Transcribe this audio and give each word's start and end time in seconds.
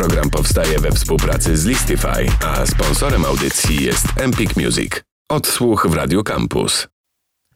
Program 0.00 0.30
powstaje 0.30 0.78
we 0.78 0.90
współpracy 0.90 1.56
z 1.56 1.64
Listify, 1.64 2.26
a 2.44 2.66
sponsorem 2.66 3.24
audycji 3.24 3.84
jest 3.84 4.06
Empik 4.16 4.56
Music. 4.56 4.92
Odsłuch 5.28 5.86
w 5.86 5.94
Radio 5.94 6.22
Campus. 6.22 6.88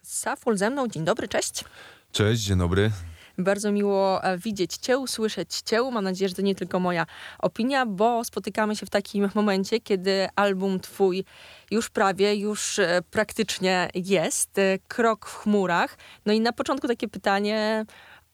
Saful 0.03 0.57
ze 0.57 0.71
mną. 0.71 0.89
Dzień 0.89 1.05
dobry, 1.05 1.29
cześć. 1.29 1.65
Cześć, 2.13 2.43
dzień 2.43 2.59
dobry. 2.59 2.91
Bardzo 3.39 3.73
miło 3.73 4.25
e, 4.25 4.39
widzieć 4.39 4.77
Cię, 4.77 4.99
usłyszeć 4.99 5.61
Cię. 5.61 5.91
Mam 5.91 6.05
nadzieję, 6.05 6.29
że 6.29 6.35
to 6.35 6.43
nie 6.43 6.55
tylko 6.55 6.81
moja 6.81 7.07
opinia, 7.39 7.87
bo 7.87 8.25
spotykamy 8.25 8.77
się 8.77 8.87
w 8.87 8.91
takim 8.91 9.31
momencie, 9.35 9.81
kiedy 9.81 10.29
album 10.37 10.81
Twój 10.81 11.25
już 11.71 11.91
prawie, 11.91 12.37
już 12.37 12.79
e, 12.79 13.03
praktycznie 13.11 13.89
jest. 13.95 14.59
E, 14.59 14.79
Krok 14.89 15.27
w 15.27 15.35
chmurach. 15.35 15.97
No 16.27 16.33
i 16.33 16.41
na 16.41 16.53
początku 16.53 16.89
takie 16.89 17.09
pytanie 17.09 17.85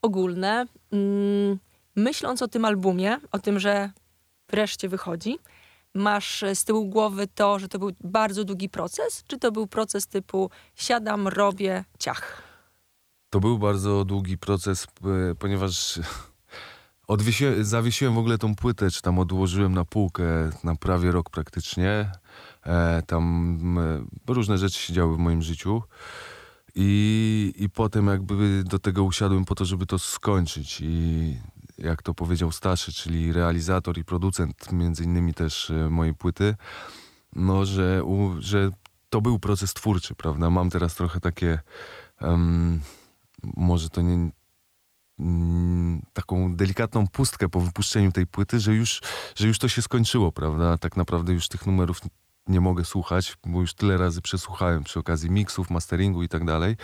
ogólne. 0.02 0.66
Myśląc 2.00 2.42
o 2.42 2.48
tym 2.48 2.64
albumie, 2.64 3.16
o 3.32 3.38
tym, 3.38 3.58
że 3.58 3.90
wreszcie 4.50 4.88
wychodzi, 4.88 5.38
masz 5.94 6.44
z 6.54 6.64
tyłu 6.64 6.86
głowy 6.86 7.28
to, 7.34 7.58
że 7.58 7.68
to 7.68 7.78
był 7.78 7.90
bardzo 8.00 8.44
długi 8.44 8.68
proces, 8.68 9.24
czy 9.26 9.38
to 9.38 9.52
był 9.52 9.66
proces 9.66 10.06
typu 10.06 10.50
siadam, 10.74 11.28
robię, 11.28 11.84
ciach? 11.98 12.42
To 13.30 13.40
był 13.40 13.58
bardzo 13.58 14.04
długi 14.04 14.38
proces, 14.38 14.86
ponieważ 15.38 16.00
odwiesiłem, 17.06 17.64
zawiesiłem 17.64 18.14
w 18.14 18.18
ogóle 18.18 18.38
tą 18.38 18.54
płytę, 18.54 18.90
czy 18.90 19.02
tam 19.02 19.18
odłożyłem 19.18 19.74
na 19.74 19.84
półkę 19.84 20.50
na 20.64 20.74
prawie 20.76 21.12
rok 21.12 21.30
praktycznie. 21.30 22.12
E, 22.66 23.02
tam 23.06 23.78
e, 24.28 24.32
różne 24.34 24.58
rzeczy 24.58 24.78
się 24.78 24.92
działy 24.92 25.16
w 25.16 25.18
moim 25.18 25.42
życiu. 25.42 25.82
I, 26.74 27.52
I 27.56 27.70
potem 27.70 28.06
jakby 28.06 28.64
do 28.64 28.78
tego 28.78 29.04
usiadłem 29.04 29.44
po 29.44 29.54
to, 29.54 29.64
żeby 29.64 29.86
to 29.86 29.98
skończyć. 29.98 30.80
I 30.80 31.36
jak 31.80 32.02
to 32.02 32.14
powiedział 32.14 32.52
Staszy, 32.52 32.92
czyli 32.92 33.32
realizator 33.32 33.98
i 33.98 34.04
producent 34.04 34.72
między 34.72 35.04
innymi 35.04 35.34
też 35.34 35.70
e, 35.70 35.90
mojej 35.90 36.14
płyty, 36.14 36.54
no, 37.36 37.64
że, 37.64 38.04
u, 38.04 38.34
że 38.38 38.70
to 39.10 39.20
był 39.20 39.38
proces 39.38 39.74
twórczy, 39.74 40.14
prawda? 40.14 40.50
Mam 40.50 40.70
teraz 40.70 40.94
trochę 40.94 41.20
takie, 41.20 41.58
um, 42.20 42.80
może 43.56 43.88
to 43.88 44.02
nie, 44.02 44.30
mm, 45.18 46.02
taką 46.12 46.56
delikatną 46.56 47.06
pustkę 47.06 47.48
po 47.48 47.60
wypuszczeniu 47.60 48.12
tej 48.12 48.26
płyty, 48.26 48.60
że 48.60 48.74
już, 48.74 49.00
że 49.34 49.46
już 49.46 49.58
to 49.58 49.68
się 49.68 49.82
skończyło, 49.82 50.32
prawda? 50.32 50.78
Tak 50.78 50.96
naprawdę 50.96 51.32
już 51.32 51.48
tych 51.48 51.66
numerów 51.66 52.00
nie 52.46 52.60
mogę 52.60 52.84
słuchać, 52.84 53.36
bo 53.46 53.60
już 53.60 53.74
tyle 53.74 53.96
razy 53.96 54.22
przesłuchałem 54.22 54.84
przy 54.84 54.98
okazji 54.98 55.30
miksów, 55.30 55.70
masteringu 55.70 56.22
i 56.22 56.28
tak 56.28 56.44
dalej. 56.44 56.76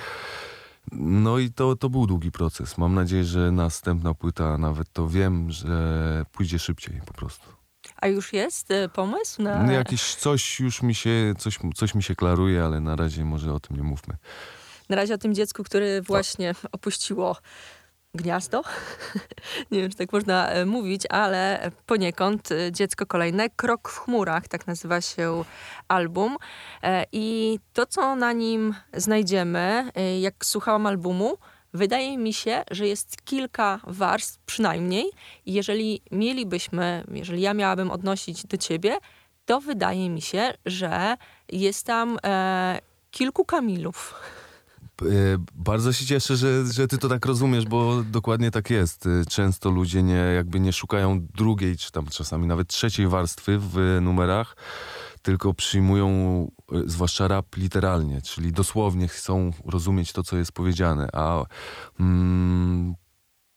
No 0.92 1.38
i 1.38 1.52
to, 1.52 1.76
to 1.76 1.90
był 1.90 2.06
długi 2.06 2.30
proces. 2.30 2.78
Mam 2.78 2.94
nadzieję, 2.94 3.24
że 3.24 3.52
następna 3.52 4.14
płyta, 4.14 4.58
nawet 4.58 4.92
to 4.92 5.08
wiem, 5.08 5.50
że 5.50 6.24
pójdzie 6.32 6.58
szybciej 6.58 7.00
po 7.06 7.14
prostu. 7.14 7.56
A 7.96 8.06
już 8.06 8.32
jest 8.32 8.70
e, 8.70 8.88
pomysł 8.88 9.42
na... 9.42 9.62
No 9.62 9.72
jakiś 9.72 10.14
coś 10.14 10.60
już 10.60 10.82
mi 10.82 10.94
się, 10.94 11.34
coś, 11.38 11.58
coś 11.74 11.94
mi 11.94 12.02
się 12.02 12.14
klaruje, 12.14 12.64
ale 12.64 12.80
na 12.80 12.96
razie 12.96 13.24
może 13.24 13.52
o 13.52 13.60
tym 13.60 13.76
nie 13.76 13.82
mówmy. 13.82 14.16
Na 14.88 14.96
razie 14.96 15.14
o 15.14 15.18
tym 15.18 15.34
dziecku, 15.34 15.64
które 15.64 16.02
właśnie 16.02 16.54
opuściło 16.72 17.36
gniazdo. 18.17 18.62
Nie 19.70 19.81
wiem, 19.81 19.91
czy 19.91 19.97
tak 19.97 20.12
można 20.12 20.48
e, 20.48 20.67
mówić, 20.67 21.03
ale 21.11 21.70
poniekąd 21.86 22.53
e, 22.53 22.72
dziecko 22.72 23.06
kolejne. 23.06 23.50
Krok 23.50 23.89
w 23.89 23.98
chmurach, 23.98 24.48
tak 24.48 24.67
nazywa 24.67 25.00
się 25.00 25.45
album. 25.89 26.37
E, 26.83 27.05
I 27.12 27.59
to, 27.72 27.87
co 27.87 28.17
na 28.17 28.33
nim 28.33 28.75
znajdziemy, 28.94 29.91
jak 30.20 30.44
słuchałam 30.44 30.87
albumu, 30.87 31.39
wydaje 31.75 32.19
mi 32.19 32.33
się, 32.33 32.62
że 32.70 32.87
jest 32.87 33.22
kilka 33.25 33.81
warstw 33.87 34.39
przynajmniej. 34.47 35.11
Jeżeli 35.47 36.03
mielibyśmy, 36.11 37.05
jeżeli 37.11 37.42
ja 37.42 37.55
miałabym 37.55 37.91
odnosić 37.91 38.47
do 38.47 38.56
ciebie, 38.56 38.98
to 39.47 39.61
wydaje 39.61 40.11
mi 40.11 40.20
się, 40.20 40.55
że 40.67 41.17
jest 41.48 41.87
tam 41.87 42.19
e, 42.25 42.78
kilku 43.11 43.44
Kamilów. 43.44 44.14
E, 45.02 45.06
bardzo 45.54 45.92
się 45.92 46.06
cieszę, 46.06 46.36
że, 46.36 46.72
że 46.72 46.88
ty 46.88 46.98
to 46.98 47.08
tak 47.08 47.26
rozumiesz, 47.26 47.66
bo 47.66 48.02
dokładnie 48.02 48.50
tak 48.50 48.70
jest. 48.70 49.06
E, 49.06 49.24
często 49.28 49.70
ludzie 49.70 50.02
nie, 50.02 50.14
jakby 50.14 50.60
nie 50.60 50.72
szukają 50.72 51.26
drugiej, 51.34 51.76
czy 51.76 51.92
tam 51.92 52.06
czasami 52.06 52.46
nawet 52.46 52.68
trzeciej 52.68 53.08
warstwy 53.08 53.58
w 53.58 53.98
numerach, 54.02 54.56
tylko 55.22 55.54
przyjmują, 55.54 56.06
e, 56.72 56.82
zwłaszcza 56.86 57.28
rap 57.28 57.56
literalnie, 57.56 58.22
czyli 58.22 58.52
dosłownie 58.52 59.08
chcą 59.08 59.50
rozumieć 59.64 60.12
to, 60.12 60.22
co 60.22 60.36
jest 60.36 60.52
powiedziane, 60.52 61.08
a 61.12 61.44
mm, 62.00 62.94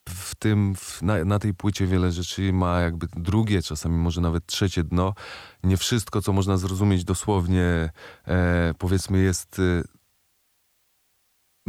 w 0.10 0.36
tym, 0.36 0.76
w, 0.76 1.02
na, 1.02 1.26
na, 1.26 1.40
tej 1.40 1.54
płycie 1.54 1.88
wiele 1.88 2.12
rzeczy 2.12 2.54
ma 2.54 2.80
jakby 2.80 3.08
drugie, 3.16 3.62
czasami 3.62 3.98
może 3.98 4.22
nawet 4.22 4.46
trzecie 4.46 4.84
dno. 4.84 5.14
Nie 5.64 5.78
wszystko, 5.78 6.22
co 6.22 6.34
można 6.34 6.58
zrozumieć 6.58 7.04
dosłownie, 7.04 7.90
e, 8.28 8.74
powiedzmy, 8.78 9.20
jest 9.20 9.62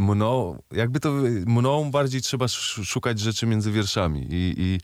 mną, 0.00 0.58
jakby 0.72 1.00
to 1.00 1.12
mną 1.46 1.90
bardziej 1.90 2.22
trzeba 2.22 2.48
szukać 2.48 3.18
rzeczy 3.18 3.46
między 3.46 3.72
wierszami 3.72 4.26
i, 4.30 4.54
i 4.58 4.80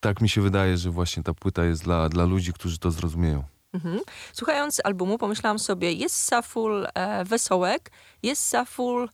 tak 0.00 0.20
mi 0.20 0.28
się 0.28 0.40
wydaje, 0.40 0.76
że 0.76 0.90
właśnie 0.90 1.22
ta 1.22 1.34
płyta 1.34 1.64
jest 1.64 1.84
dla, 1.84 2.08
dla 2.08 2.24
ludzi, 2.24 2.52
którzy 2.52 2.78
to 2.78 2.90
zrozumieją. 2.90 3.44
Mhm. 3.72 4.00
Słuchając 4.32 4.80
albumu, 4.84 5.18
pomyślałam 5.18 5.58
sobie, 5.58 5.92
jest 5.92 6.16
Saful 6.16 6.86
e, 6.94 7.24
wesołek, 7.24 7.90
jest 8.22 8.48
Saful 8.48 9.08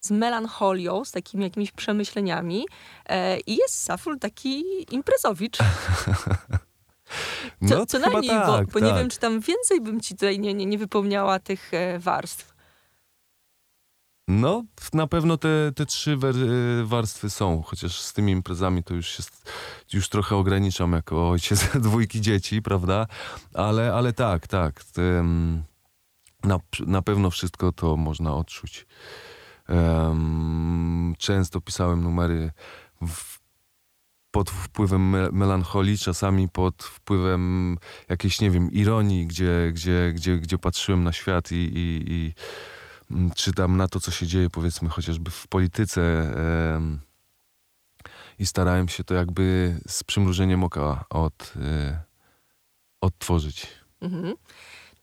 z 0.00 0.10
melancholią, 0.10 1.04
z 1.04 1.10
takimi 1.10 1.44
jakimiś 1.44 1.72
przemyśleniami 1.72 2.66
e, 3.06 3.40
i 3.40 3.56
jest 3.56 3.82
Saful 3.82 4.18
taki 4.18 4.64
imprezowicz. 4.94 5.58
Co, 7.68 7.78
no, 7.78 7.86
co 7.86 7.98
najmniej, 7.98 8.30
tak, 8.30 8.66
bo, 8.66 8.72
bo 8.72 8.80
tak. 8.80 8.82
nie 8.82 8.94
wiem, 8.94 9.10
czy 9.10 9.18
tam 9.18 9.40
więcej 9.40 9.80
bym 9.80 10.00
ci 10.00 10.14
tutaj 10.14 10.38
nie, 10.38 10.54
nie, 10.54 10.66
nie 10.66 10.78
wypełniała 10.78 11.38
tych 11.38 11.74
e, 11.74 11.98
warstw. 11.98 12.53
No, 14.28 14.64
na 14.92 15.06
pewno 15.06 15.36
te, 15.36 15.72
te 15.76 15.86
trzy 15.86 16.18
y, 16.80 16.84
warstwy 16.84 17.30
są, 17.30 17.62
chociaż 17.62 18.00
z 18.00 18.12
tymi 18.12 18.32
imprezami 18.32 18.82
to 18.82 18.94
już 18.94 19.18
jest, 19.18 19.50
już 19.92 20.08
trochę 20.08 20.36
ograniczam 20.36 20.92
jako 20.92 21.30
ojciec 21.30 21.68
dwójki 21.88 22.20
dzieci, 22.20 22.62
prawda? 22.62 23.06
Ale, 23.54 23.94
ale 23.94 24.12
tak, 24.12 24.46
tak. 24.46 24.84
Na, 26.44 26.58
na 26.86 27.02
pewno 27.02 27.30
wszystko 27.30 27.72
to 27.72 27.96
można 27.96 28.34
odczuć. 28.34 28.86
Często 31.18 31.60
pisałem 31.60 32.02
numery 32.02 32.52
w, 33.06 33.38
pod 34.30 34.50
wpływem 34.50 35.10
me 35.10 35.30
melancholii, 35.32 35.98
czasami 35.98 36.48
pod 36.48 36.82
wpływem 36.82 37.76
jakiejś, 38.08 38.40
nie 38.40 38.50
wiem, 38.50 38.72
ironii, 38.72 39.26
gdzie, 39.26 39.70
gdzie, 39.72 40.12
gdzie, 40.14 40.38
gdzie 40.38 40.58
patrzyłem 40.58 41.04
na 41.04 41.12
świat 41.12 41.52
i, 41.52 41.54
i, 41.54 42.12
i 42.12 42.34
Mm, 43.14 43.30
czytam 43.30 43.76
na 43.76 43.88
to, 43.88 44.00
co 44.00 44.10
się 44.10 44.26
dzieje, 44.26 44.50
powiedzmy, 44.50 44.88
chociażby 44.88 45.30
w 45.30 45.46
polityce. 45.46 46.00
I 48.38 48.46
starałem 48.46 48.88
się 48.88 49.04
to 49.04 49.14
jakby 49.14 49.76
z 49.88 50.04
przymrużeniem 50.04 50.64
oka 50.64 51.04
od, 51.10 51.52
e, 51.62 52.02
odtworzyć. 53.00 53.66
Mhm. 54.00 54.34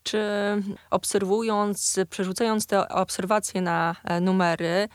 Czy 0.04 0.22
obserwując, 0.90 2.00
przerzucając 2.10 2.66
te 2.66 2.90
obserwacje 2.90 3.62
na 3.62 3.96
e, 4.04 4.22
numery, 4.22 4.90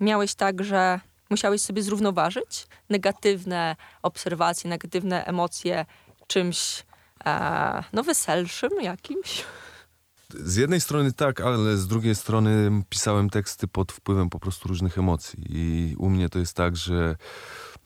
miałeś 0.00 0.34
tak, 0.34 0.64
że 0.64 1.00
musiałeś 1.30 1.62
sobie 1.62 1.82
zrównoważyć 1.82 2.66
negatywne 2.90 3.76
obserwacje, 4.02 4.70
negatywne 4.70 5.24
emocje 5.24 5.86
czymś 6.26 6.84
e, 7.26 7.84
no 7.92 8.02
weselszym 8.02 8.70
jakimś? 8.82 9.44
Z 10.40 10.56
jednej 10.56 10.80
strony 10.80 11.12
tak, 11.12 11.40
ale 11.40 11.76
z 11.76 11.86
drugiej 11.86 12.14
strony 12.14 12.82
pisałem 12.88 13.30
teksty 13.30 13.68
pod 13.68 13.92
wpływem 13.92 14.30
po 14.30 14.40
prostu 14.40 14.68
różnych 14.68 14.98
emocji. 14.98 15.44
I 15.48 15.94
u 15.98 16.10
mnie 16.10 16.28
to 16.28 16.38
jest 16.38 16.56
tak, 16.56 16.76
że 16.76 17.16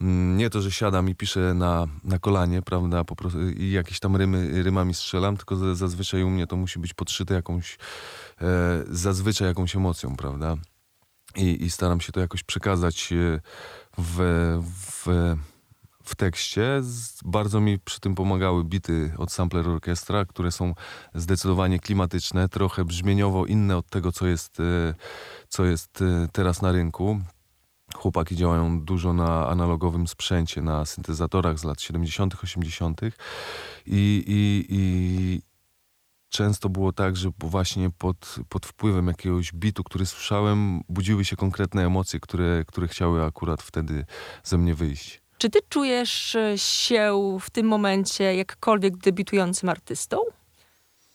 mm, 0.01 0.37
nie 0.37 0.51
to, 0.51 0.63
że 0.63 0.73
siadam 0.73 1.09
i 1.09 1.15
piszę 1.15 1.55
na, 1.55 1.87
na 2.05 2.19
kolanie, 2.19 2.63
prawda, 2.63 3.05
po 3.05 3.17
prostu, 3.17 3.49
i 3.49 3.71
jakieś 3.71 4.01
tam 4.01 4.17
rymy, 4.17 4.63
rymami 4.63 4.95
strzelam, 4.95 5.37
tylko 5.37 5.75
zazwyczaj 5.75 6.23
u 6.23 6.31
mnie 6.31 6.47
to 6.47 6.57
musi 6.57 6.79
być 6.79 6.95
podszyte 6.95 7.35
jakąś, 7.35 7.79
e, 8.41 8.85
zazwyczaj 8.91 9.49
jakąś 9.49 9.77
emocją, 9.77 10.17
prawda. 10.17 10.57
I, 11.37 11.65
I 11.65 11.71
staram 11.71 12.01
się 12.01 12.13
to 12.13 12.21
jakoś 12.21 12.43
przekazać 12.43 13.13
e, 13.13 13.41
w, 13.99 14.19
w 14.81 15.37
w 16.07 16.15
tekście. 16.15 16.83
Bardzo 17.25 17.61
mi 17.61 17.79
przy 17.79 18.01
tym 18.01 18.15
pomagały 18.15 18.65
bity 18.65 19.13
od 19.19 19.33
Sampler 19.33 19.69
Orchestra, 19.69 20.25
które 20.25 20.53
są 20.53 20.75
zdecydowanie 21.15 21.79
klimatyczne, 21.79 22.49
trochę 22.49 22.85
brzmieniowo 22.85 23.47
inne 23.47 23.77
od 23.77 23.91
tego, 23.91 24.13
co 24.13 24.27
jest, 24.27 24.61
e, 24.61 24.95
co 25.49 25.65
jest 25.65 26.03
e, 26.03 26.29
teraz 26.33 26.63
na 26.63 26.73
rynku. 26.73 27.21
Chłopaki 27.95 28.37
działają 28.37 28.81
dużo 28.81 29.13
na 29.13 29.49
analogowym 29.49 30.07
sprzęcie, 30.07 30.63
na 30.63 30.85
syntezatorach 30.85 31.59
z 31.59 31.65
lat 31.65 31.81
70., 31.81 32.35
80. 32.43 33.01
I, 33.05 33.11
i, 33.87 34.67
i 34.69 35.43
często 36.29 36.69
było 36.69 36.93
tak, 36.93 37.17
że 37.17 37.31
właśnie 37.39 37.91
pod, 37.91 38.37
pod 38.49 38.67
wpływem 38.67 39.07
jakiegoś 39.07 39.53
bitu, 39.53 39.85
który 39.85 40.07
słyszałem, 40.07 40.81
budziły 40.89 41.25
się 41.25 41.37
konkretne 41.37 41.87
emocje, 41.87 42.21
które, 42.21 42.65
które 42.67 42.89
chciały 42.89 43.25
akurat 43.25 43.63
wtedy 43.63 44.07
ze 44.45 44.59
mnie 44.59 44.75
wyjść. 44.75 45.26
Czy 45.39 45.51
ty 45.51 45.59
czujesz 45.69 46.37
się 46.57 47.39
w 47.41 47.51
tym 47.51 47.67
momencie 47.67 48.35
jakkolwiek 48.35 48.97
debiutującym 48.97 49.69
artystą? 49.69 50.19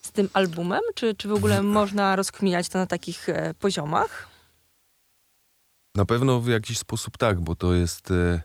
Z 0.02 0.12
tym 0.12 0.30
albumem? 0.34 0.82
Czy, 0.96 1.16
czy 1.16 1.28
w 1.28 1.34
ogóle 1.34 1.64
można 1.64 2.16
rozkminiać 2.16 2.70
to 2.70 2.78
na 2.78 2.88
takich 2.88 3.30
e, 3.30 3.54
poziomach? 3.54 4.28
Na 5.96 6.06
pewno 6.06 6.40
w 6.40 6.48
jakiś 6.48 6.78
sposób 6.78 7.18
tak, 7.18 7.40
bo 7.40 7.56
to 7.56 7.74
jest. 7.74 8.12
E, 8.12 8.42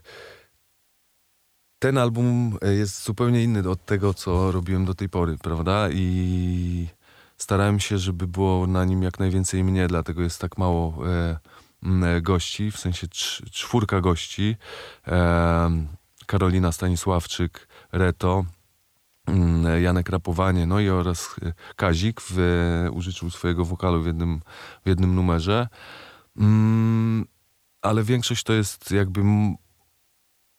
ten 1.79 1.97
album 1.97 2.57
e, 2.61 2.73
jest 2.73 3.03
zupełnie 3.03 3.43
inny 3.43 3.69
od 3.69 3.85
tego, 3.85 4.13
co 4.13 4.51
robiłem 4.51 4.85
do 4.85 4.93
tej 4.93 5.09
pory, 5.09 5.37
prawda? 5.37 5.89
I 5.91 6.87
starałem 7.37 7.79
się, 7.79 7.97
żeby 7.97 8.27
było 8.27 8.67
na 8.67 8.85
nim 8.85 9.03
jak 9.03 9.19
najwięcej 9.19 9.63
mnie, 9.63 9.87
dlatego 9.87 10.21
jest 10.21 10.41
tak 10.41 10.57
mało 10.57 10.97
gości, 12.21 12.71
w 12.71 12.77
sensie 12.77 13.07
czwórka 13.51 14.01
gości. 14.01 14.55
Karolina 16.25 16.71
Stanisławczyk, 16.71 17.67
Reto, 17.91 18.45
Janek 19.81 20.09
Rapowanie, 20.09 20.65
no 20.65 20.79
i 20.79 20.89
oraz 20.89 21.35
Kazik 21.75 22.21
w, 22.29 22.37
użyczył 22.91 23.29
swojego 23.29 23.65
wokalu 23.65 24.01
w 24.01 24.05
jednym, 24.05 24.41
w 24.85 24.89
jednym 24.89 25.15
numerze. 25.15 25.67
Mm, 26.37 27.25
ale 27.81 28.03
większość 28.03 28.43
to 28.43 28.53
jest 28.53 28.91
jakby. 28.91 29.21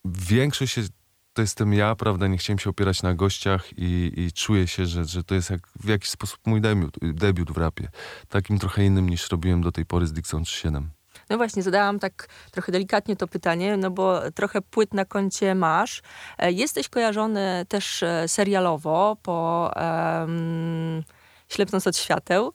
Większość 0.05 0.77
jest, 0.77 0.93
to 1.33 1.43
jestem 1.43 1.73
ja, 1.73 1.95
prawda? 1.95 2.27
Nie 2.27 2.39
chciałem 2.39 2.59
się 2.59 2.71
opierać 2.71 3.03
na 3.03 3.15
gościach 3.15 3.79
i, 3.79 4.13
i 4.17 4.33
czuję 4.33 4.67
się, 4.67 4.87
że, 4.87 5.05
że 5.05 5.25
to 5.25 5.35
jest 5.35 5.51
jak, 5.51 5.69
w 5.81 5.89
jakiś 5.89 6.11
sposób 6.11 6.41
mój 6.47 6.61
debiut, 6.61 6.97
debiut 7.03 7.53
w 7.53 7.57
rapie. 7.57 7.89
Takim 8.29 8.59
trochę 8.59 8.85
innym 8.85 9.09
niż 9.09 9.31
robiłem 9.31 9.63
do 9.63 9.73
tej 9.73 9.87
pory 9.87 10.07
z 10.07 10.13
Dixon 10.13 10.45
7. 10.45 10.91
No 11.31 11.37
właśnie, 11.37 11.63
zadałam 11.63 11.99
tak 11.99 12.29
trochę 12.51 12.73
delikatnie 12.73 13.17
to 13.17 13.29
pytanie, 13.29 13.77
no 13.77 13.91
bo 13.91 14.31
trochę 14.31 14.63
płyt 14.63 14.95
na 14.95 15.05
koncie 15.05 15.55
masz. 15.55 16.03
E, 16.39 16.53
jesteś 16.53 16.89
kojarzony 16.89 17.67
też 17.69 18.03
e, 18.03 18.29
serialowo 18.29 19.17
po 19.23 19.71
um, 19.77 21.03
Ślepnąc 21.49 21.87
od 21.87 21.97
świateł. 21.97 22.53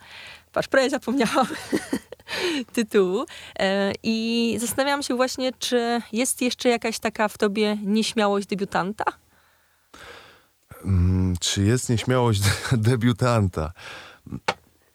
Patrz, 0.51 0.67
prawie 0.67 0.89
zapomniałam 0.89 1.47
tytułu. 2.73 3.25
E, 3.59 3.91
I 4.03 4.57
zastanawiam 4.59 5.03
się 5.03 5.15
właśnie, 5.15 5.51
czy 5.59 6.01
jest 6.11 6.41
jeszcze 6.41 6.69
jakaś 6.69 6.99
taka 6.99 7.27
w 7.27 7.37
tobie 7.37 7.77
nieśmiałość 7.83 8.47
debiutanta? 8.47 9.03
Hmm, 10.83 11.35
czy 11.39 11.63
jest 11.63 11.89
nieśmiałość 11.89 12.41
debiutanta? 12.71 13.71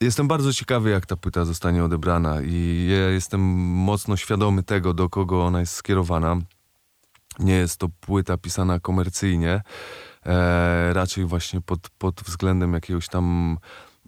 Jestem 0.01 0.29
bardzo 0.29 0.53
ciekawy, 0.53 0.91
jak 0.91 1.07
ta 1.07 1.17
płyta 1.17 1.45
zostanie 1.45 1.85
odebrana 1.85 2.43
i 2.43 2.89
ja 2.91 3.11
jestem 3.11 3.41
mocno 3.75 4.17
świadomy 4.17 4.63
tego, 4.63 4.95
do 4.95 5.09
kogo 5.09 5.45
ona 5.45 5.61
jest 5.61 5.75
skierowana. 5.75 6.37
Nie 7.39 7.55
jest 7.55 7.77
to 7.77 7.89
płyta 8.01 8.37
pisana 8.37 8.81
komercyjnie, 8.81 9.63
e, 10.27 10.93
raczej 10.93 11.25
właśnie 11.25 11.61
pod, 11.61 11.91
pod 11.91 12.21
względem 12.21 12.73
jakiegoś 12.75 13.09
tam 13.09 13.59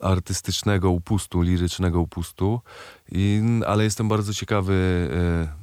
artystycznego 0.01 0.91
upustu, 0.91 1.43
lirycznego 1.43 2.01
upustu, 2.01 2.61
I, 3.13 3.43
ale 3.67 3.85
jestem 3.85 4.09
bardzo 4.09 4.35
ciekawy 4.35 5.09
e, 5.13 5.55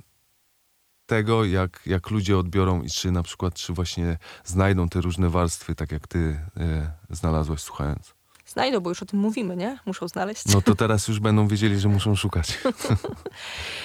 tego, 1.06 1.46
jak, 1.46 1.82
jak 1.86 2.10
ludzie 2.10 2.38
odbiorą 2.38 2.82
i 2.82 2.90
czy 2.90 3.12
na 3.12 3.24
przykład, 3.24 3.54
czy 3.54 3.74
właśnie 3.74 4.18
znajdą 4.46 4.90
te 4.90 5.02
różne 5.02 5.30
warstwy, 5.30 5.76
tak 5.76 5.92
jak 5.92 6.08
ty 6.08 6.40
e, 6.58 6.92
znalazłaś 7.10 7.62
słuchając. 7.62 8.17
Znajdą, 8.48 8.80
bo 8.80 8.90
już 8.90 9.04
o 9.04 9.06
tym 9.06 9.20
mówimy, 9.20 9.56
nie? 9.56 9.78
Muszą 9.86 10.08
znaleźć. 10.08 10.46
No 10.46 10.62
to 10.62 10.76
teraz 10.76 11.08
już 11.08 11.20
będą 11.20 11.48
wiedzieli, 11.48 11.80
że 11.80 11.90
muszą 11.90 12.16
szukać. 12.16 12.48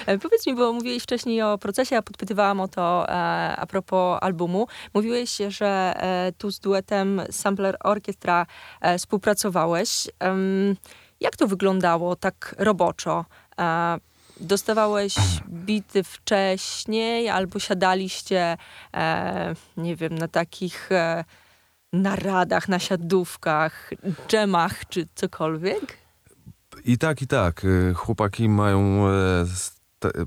E, 0.06 0.18
powiedz 0.18 0.46
mi, 0.46 0.54
bo 0.54 0.72
mówiłeś 0.72 1.02
wcześniej 1.02 1.42
o 1.42 1.58
procesie, 1.58 1.94
ja 1.94 2.02
podpytywałam 2.02 2.60
o 2.60 2.68
to 2.68 3.08
e, 3.08 3.12
a 3.56 3.66
propos 3.66 4.18
albumu. 4.22 4.66
Mówiłeś, 4.94 5.38
że 5.48 5.94
e, 5.96 6.32
tu 6.38 6.50
z 6.50 6.60
duetem 6.60 7.22
Sampler 7.30 7.76
Orkiestra 7.84 8.46
e, 8.80 8.98
współpracowałeś. 8.98 10.08
jak 11.20 11.36
to 11.36 11.46
wyglądało 11.46 12.16
tak 12.16 12.54
roboczo? 12.58 13.24
E, 13.58 13.98
dostawałeś 14.40 15.14
bity 15.66 16.04
wcześniej 16.04 17.28
albo 17.28 17.58
siadaliście, 17.58 18.56
e, 18.94 19.54
nie 19.76 19.96
wiem, 19.96 20.14
na 20.14 20.28
takich 20.28 20.90
naradach, 21.92 22.68
na 22.68 22.78
siadówkach, 22.78 23.90
dżemach 24.28 24.88
czy 24.88 25.06
cokolwiek? 25.14 25.98
I 26.84 26.98
tak, 26.98 27.22
i 27.22 27.26
tak. 27.26 27.64
E, 27.64 27.94
chłopaki 27.94 28.48
mają 28.48 29.08
e, 29.08 29.44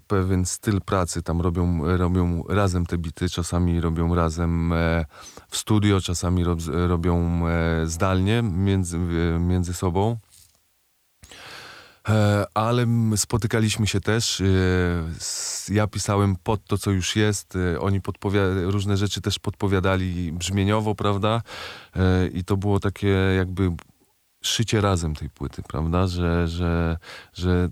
pewien 0.07 0.45
styl 0.45 0.81
pracy, 0.81 1.23
tam 1.23 1.41
robią, 1.41 1.97
robią 1.97 2.43
razem 2.49 2.85
te 2.85 2.97
bity, 2.97 3.29
czasami 3.29 3.81
robią 3.81 4.15
razem 4.15 4.73
e, 4.73 5.05
w 5.49 5.57
studio, 5.57 6.01
czasami 6.01 6.43
robią 6.87 7.41
zdalnie 7.85 8.41
między, 8.43 8.97
między 9.39 9.73
sobą. 9.73 10.17
E, 12.09 12.45
ale 12.53 12.85
spotykaliśmy 13.15 13.87
się 13.87 14.01
też. 14.01 14.41
E, 14.41 14.45
ja 15.73 15.87
pisałem 15.87 16.35
pod 16.35 16.65
to, 16.65 16.77
co 16.77 16.91
już 16.91 17.15
jest. 17.15 17.55
E, 17.55 17.79
oni 17.79 18.01
różne 18.63 18.97
rzeczy 18.97 19.21
też 19.21 19.39
podpowiadali 19.39 20.31
brzmieniowo, 20.31 20.95
prawda? 20.95 21.41
I 22.33 22.43
to 22.43 22.57
było 22.57 22.79
takie 22.79 23.07
jakby 23.37 23.71
szycie 24.43 24.81
razem 24.81 25.15
tej 25.15 25.29
płyty, 25.29 25.63
prawda? 25.63 26.07
Że, 26.07 26.47
że, 26.47 26.97
że 27.33 27.69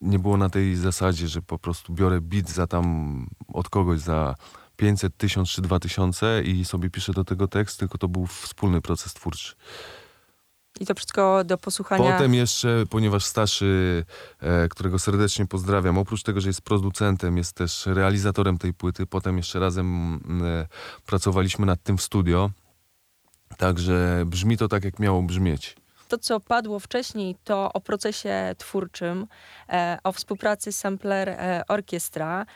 nie 0.00 0.18
było 0.18 0.36
na 0.36 0.50
tej 0.50 0.76
zasadzie, 0.76 1.28
że 1.28 1.42
po 1.42 1.58
prostu 1.58 1.92
biorę 1.92 2.20
beat 2.20 2.50
za 2.50 2.66
tam 2.66 3.26
od 3.48 3.68
kogoś 3.68 4.00
za 4.00 4.34
500, 4.76 5.16
1000 5.16 5.50
czy 5.50 5.62
2000 5.62 6.42
i 6.42 6.64
sobie 6.64 6.90
piszę 6.90 7.12
do 7.12 7.24
tego 7.24 7.48
tekst, 7.48 7.78
tylko 7.78 7.98
to 7.98 8.08
był 8.08 8.26
wspólny 8.26 8.80
proces 8.80 9.14
twórczy. 9.14 9.54
I 10.80 10.86
to 10.86 10.94
wszystko 10.94 11.44
do 11.44 11.58
posłuchania. 11.58 12.12
Potem 12.12 12.34
jeszcze, 12.34 12.84
ponieważ 12.90 13.24
Staszy, 13.24 14.04
e, 14.40 14.68
którego 14.68 14.98
serdecznie 14.98 15.46
pozdrawiam, 15.46 15.98
oprócz 15.98 16.22
tego, 16.22 16.40
że 16.40 16.48
jest 16.48 16.62
producentem, 16.62 17.36
jest 17.36 17.52
też 17.52 17.86
realizatorem 17.86 18.58
tej 18.58 18.74
płyty. 18.74 19.06
Potem 19.06 19.36
jeszcze 19.36 19.60
razem 19.60 20.14
e, 20.44 20.66
pracowaliśmy 21.06 21.66
nad 21.66 21.82
tym 21.82 21.98
w 21.98 22.02
studio. 22.02 22.50
Także 23.56 24.22
brzmi 24.26 24.56
to 24.56 24.68
tak, 24.68 24.84
jak 24.84 24.98
miało 24.98 25.22
brzmieć. 25.22 25.76
To, 26.08 26.18
co 26.18 26.40
padło 26.40 26.80
wcześniej, 26.80 27.36
to 27.44 27.72
o 27.72 27.80
procesie 27.80 28.54
twórczym, 28.58 29.26
e, 29.68 29.98
o 30.04 30.12
współpracy 30.12 30.72
Sampler 30.72 31.38
Orkiestra. 31.68 32.46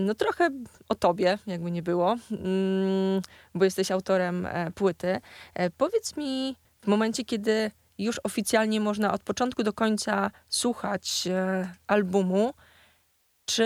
No 0.00 0.14
trochę 0.14 0.50
o 0.88 0.94
tobie, 0.94 1.38
jakby 1.46 1.70
nie 1.70 1.82
było, 1.82 2.16
mm, 2.30 3.22
bo 3.54 3.64
jesteś 3.64 3.90
autorem 3.90 4.48
płyty. 4.74 5.20
Powiedz 5.76 6.16
mi, 6.16 6.56
w 6.80 6.86
momencie, 6.86 7.24
kiedy 7.24 7.70
już 7.98 8.20
oficjalnie 8.24 8.80
można 8.80 9.12
od 9.12 9.22
początku 9.22 9.62
do 9.62 9.72
końca 9.72 10.30
słuchać 10.48 11.26
e, 11.26 11.74
albumu, 11.86 12.54
czy 13.44 13.64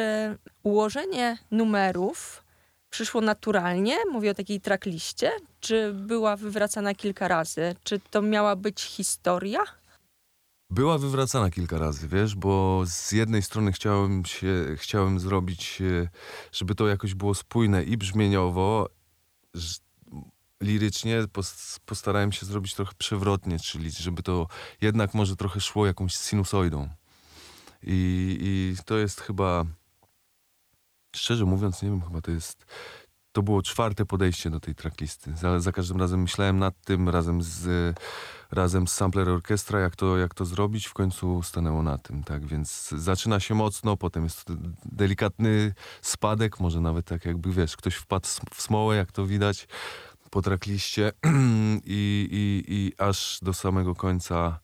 ułożenie 0.63 1.39
numerów 1.51 2.45
przyszło 2.91 3.21
naturalnie? 3.21 3.97
Mówię 4.13 4.31
o 4.31 4.35
takiej 4.35 4.61
trackliście. 4.61 5.31
Czy 5.61 5.93
była 5.93 6.37
wywracana 6.37 6.95
kilka 6.95 7.29
razy? 7.29 7.75
Czy 7.85 8.01
to 8.11 8.23
miała 8.23 8.57
być 8.57 8.83
historia? 8.83 9.59
Była 10.71 10.99
wywracana 10.99 11.51
kilka 11.51 11.79
razy, 11.79 12.09
wiesz, 12.09 12.35
bo 12.35 12.83
z 12.87 13.13
jednej 13.13 13.43
strony 13.43 13.73
chciałem 13.73 14.25
się, 14.25 14.47
chciałem 14.77 15.21
zrobić, 15.21 15.83
e, 15.83 16.09
żeby 16.53 16.75
to 16.75 16.89
jakoś 16.89 17.15
było 17.15 17.35
spójne 17.35 17.85
i 17.85 17.97
brzmieniowo, 17.97 18.89
lirycznie 20.63 21.25
postarałem 21.87 22.33
się 22.33 22.47
zrobić 22.47 22.75
trochę 22.75 22.93
przewrotnie, 22.99 23.59
czyli 23.59 23.91
żeby 23.91 24.23
to 24.23 24.47
jednak 24.81 25.15
może 25.15 25.37
trochę 25.37 25.61
szło 25.61 25.87
jakąś 25.87 26.15
sinusoidą. 26.15 26.89
I, 27.83 28.39
i 28.41 28.85
to 28.85 28.99
jest 28.99 29.21
chyba, 29.21 29.65
szczerze 31.17 31.45
mówiąc, 31.45 31.83
nie 31.83 31.91
wiem, 31.91 32.03
chyba 32.03 32.21
to 32.21 32.31
jest, 32.31 32.67
to 33.33 33.43
było 33.43 33.63
czwarte 33.63 34.07
podejście 34.07 34.51
do 34.51 34.61
tej 34.61 34.75
tracklisty. 34.75 35.37
Za, 35.37 35.61
za 35.61 35.73
każdym 35.73 36.01
razem 36.01 36.23
myślałem 36.23 36.59
nad 36.59 36.75
tym, 36.85 37.09
razem 37.09 37.43
z, 37.43 37.97
razem 38.51 38.89
z 38.89 38.93
Sampler 38.93 39.29
Orchestra, 39.29 39.81
jak 39.81 39.97
to, 39.97 40.19
jak 40.19 40.35
to 40.35 40.45
zrobić, 40.45 40.87
w 40.87 40.93
końcu 40.93 41.43
stanęło 41.43 41.83
na 41.83 41.99
tym, 41.99 42.25
tak, 42.25 42.47
więc 42.47 42.89
zaczyna 42.89 43.41
się 43.41 43.55
mocno, 43.55 43.97
potem 43.97 44.25
jest 44.25 44.45
delikatny 44.85 45.75
spadek, 46.03 46.61
może 46.61 46.81
nawet 46.81 47.07
tak 47.07 47.25
jakby, 47.25 47.53
wiesz, 47.53 47.77
ktoś 47.77 47.95
wpadł 47.95 48.29
w 48.55 48.63
smołę, 48.63 48.97
jak 48.97 49.13
to 49.13 49.27
widać, 49.27 49.69
po 50.33 50.43
trackliście 50.43 51.13
i, 51.85 52.29
i, 52.31 52.65
i 52.75 52.93
aż 52.99 53.39
do 53.43 53.53
samego 53.55 53.95
końca. 53.95 54.61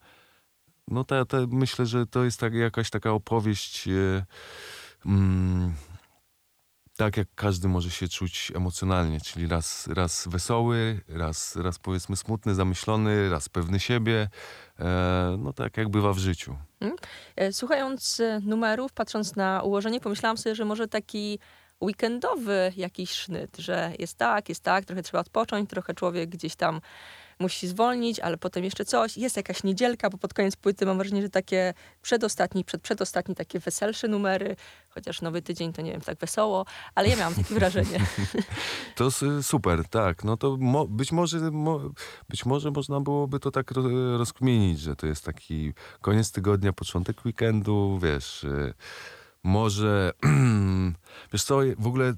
No 0.87 1.03
ta, 1.03 1.25
ta, 1.25 1.37
myślę, 1.47 1.85
że 1.85 2.05
to 2.05 2.23
jest 2.23 2.39
tak, 2.39 2.53
jakaś 2.53 2.89
taka 2.89 3.11
opowieść. 3.11 3.87
E, 3.87 4.25
mm, 5.05 5.73
tak 6.97 7.17
jak 7.17 7.27
każdy 7.35 7.67
może 7.67 7.91
się 7.91 8.07
czuć 8.07 8.51
emocjonalnie, 8.55 9.21
czyli 9.21 9.47
raz, 9.47 9.87
raz 9.87 10.27
wesoły, 10.27 11.01
raz, 11.07 11.55
raz 11.55 11.79
powiedzmy 11.79 12.15
smutny, 12.15 12.55
zamyślony, 12.55 13.29
raz 13.29 13.49
pewny 13.49 13.79
siebie. 13.79 14.29
E, 14.79 15.37
no 15.39 15.53
tak 15.53 15.77
jak 15.77 15.89
bywa 15.89 16.13
w 16.13 16.17
życiu. 16.17 16.57
Hmm? 16.79 16.97
Słuchając 17.51 18.19
e, 18.19 18.39
numerów, 18.43 18.93
patrząc 18.93 19.35
na 19.35 19.61
ułożenie, 19.61 19.99
pomyślałam 19.99 20.37
sobie, 20.37 20.55
że 20.55 20.65
może 20.65 20.87
taki 20.87 21.39
weekendowy 21.81 22.73
jakiś 22.77 23.11
sznyt, 23.11 23.57
że 23.57 23.93
jest 23.99 24.17
tak, 24.17 24.49
jest 24.49 24.63
tak, 24.63 24.85
trochę 24.85 25.03
trzeba 25.03 25.19
odpocząć, 25.19 25.69
trochę 25.69 25.93
człowiek 25.93 26.29
gdzieś 26.29 26.55
tam 26.55 26.81
musi 27.39 27.67
zwolnić, 27.67 28.19
ale 28.19 28.37
potem 28.37 28.63
jeszcze 28.63 28.85
coś. 28.85 29.17
Jest 29.17 29.37
jakaś 29.37 29.63
niedzielka, 29.63 30.09
bo 30.09 30.17
pod 30.17 30.33
koniec 30.33 30.55
płyty 30.55 30.85
mam 30.85 30.97
wrażenie, 30.97 31.21
że 31.21 31.29
takie 31.29 31.73
przedostatni, 32.01 32.63
przedprzedostatni 32.63 33.35
takie 33.35 33.59
weselsze 33.59 34.07
numery, 34.07 34.55
chociaż 34.89 35.21
nowy 35.21 35.41
tydzień 35.41 35.73
to 35.73 35.81
nie 35.81 35.91
wiem, 35.91 36.01
tak 36.01 36.19
wesoło, 36.19 36.65
ale 36.95 37.09
ja 37.09 37.15
miałam 37.15 37.35
takie 37.35 37.53
wrażenie. 37.53 37.99
To 38.95 39.11
super, 39.41 39.87
tak. 39.89 40.23
No 40.23 40.37
to 40.37 40.57
mo 40.59 40.87
być, 40.87 41.11
może, 41.11 41.51
mo 41.51 41.79
być 42.29 42.45
może 42.45 42.71
można 42.71 43.01
byłoby 43.01 43.39
to 43.39 43.51
tak 43.51 43.71
rozkminić, 44.17 44.79
że 44.79 44.95
to 44.95 45.07
jest 45.07 45.25
taki 45.25 45.73
koniec 46.01 46.31
tygodnia, 46.31 46.73
początek 46.73 47.25
weekendu, 47.25 47.99
wiesz, 48.01 48.43
y, 48.43 48.73
może, 49.43 50.11
wiesz 51.33 51.43
co, 51.43 51.59
w 51.77 51.87
ogóle 51.87 52.13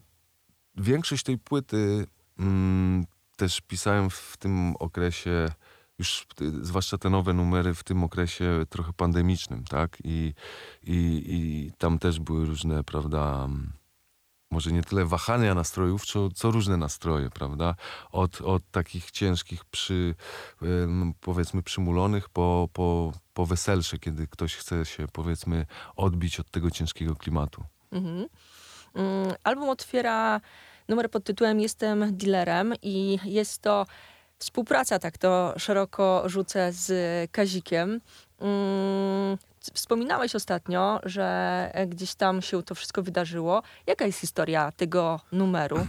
większość 0.75 1.23
tej 1.23 1.37
płyty 1.37 2.07
mm, 2.39 3.05
też 3.35 3.61
pisałem 3.61 4.09
w 4.09 4.35
tym 4.39 4.75
okresie, 4.75 5.51
już 5.99 6.27
zwłaszcza 6.61 6.97
te 6.97 7.09
nowe 7.09 7.33
numery 7.33 7.73
w 7.73 7.83
tym 7.83 8.03
okresie 8.03 8.65
trochę 8.69 8.93
pandemicznym, 8.93 9.63
tak? 9.63 9.97
I, 10.03 10.33
i, 10.83 11.23
i 11.27 11.71
tam 11.77 11.99
też 11.99 12.19
były 12.19 12.45
różne, 12.45 12.83
prawda, 12.83 13.47
może 14.51 14.71
nie 14.71 14.83
tyle 14.83 15.05
wahania 15.05 15.55
nastrojów, 15.55 16.05
co, 16.05 16.29
co 16.29 16.51
różne 16.51 16.77
nastroje, 16.77 17.29
prawda? 17.29 17.75
Od, 18.11 18.41
od 18.41 18.71
takich 18.71 19.11
ciężkich, 19.11 19.65
przy, 19.65 20.15
powiedzmy, 21.21 21.63
przymulonych 21.63 22.29
po, 22.29 22.69
po, 22.73 23.11
po 23.33 23.45
weselsze, 23.45 23.97
kiedy 23.97 24.27
ktoś 24.27 24.55
chce 24.55 24.85
się, 24.85 25.07
powiedzmy, 25.13 25.65
odbić 25.95 26.39
od 26.39 26.51
tego 26.51 26.71
ciężkiego 26.71 27.15
klimatu. 27.15 27.63
Mhm. 27.91 28.27
Mm, 28.95 29.33
album 29.43 29.69
otwiera 29.69 30.41
numer 30.87 31.09
pod 31.09 31.23
tytułem 31.23 31.59
Jestem 31.59 32.17
dealerem 32.17 32.73
i 32.81 33.19
jest 33.23 33.61
to 33.61 33.85
współpraca, 34.39 34.99
tak 34.99 35.17
to 35.17 35.53
szeroko 35.57 36.23
rzucę 36.25 36.73
z 36.73 36.91
Kazikiem. 37.31 38.01
Wspominałeś 39.73 40.35
ostatnio, 40.35 40.99
że 41.03 41.71
gdzieś 41.87 42.15
tam 42.15 42.41
się 42.41 42.63
to 42.63 42.75
wszystko 42.75 43.03
wydarzyło. 43.03 43.63
Jaka 43.87 44.05
jest 44.05 44.19
historia 44.19 44.71
tego 44.71 45.19
numeru? 45.31 45.87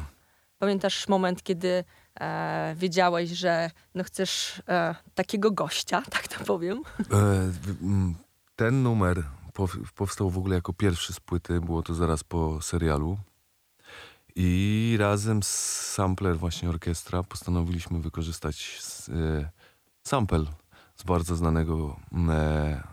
Pamiętasz 0.58 1.08
moment, 1.08 1.42
kiedy 1.42 1.84
e, 2.20 2.74
wiedziałeś, 2.76 3.30
że 3.30 3.70
no 3.94 4.04
chcesz 4.04 4.62
e, 4.68 4.94
takiego 5.14 5.50
gościa, 5.50 6.02
tak 6.10 6.28
to 6.28 6.44
powiem? 6.44 6.82
E, 7.12 7.52
ten 8.56 8.82
numer 8.82 9.22
powstał 9.94 10.30
w 10.30 10.38
ogóle 10.38 10.54
jako 10.54 10.72
pierwszy 10.72 11.12
z 11.12 11.20
płyty, 11.20 11.60
było 11.60 11.82
to 11.82 11.94
zaraz 11.94 12.24
po 12.24 12.62
serialu. 12.62 13.18
I 14.36 14.96
razem 15.00 15.42
z 15.42 15.48
Sampler, 15.92 16.38
właśnie 16.38 16.68
orkiestra, 16.68 17.22
postanowiliśmy 17.22 18.00
wykorzystać 18.00 18.80
e, 19.08 19.50
sample 20.04 20.44
z 20.96 21.02
bardzo 21.02 21.36
znanego 21.36 21.96
e, 22.28 22.91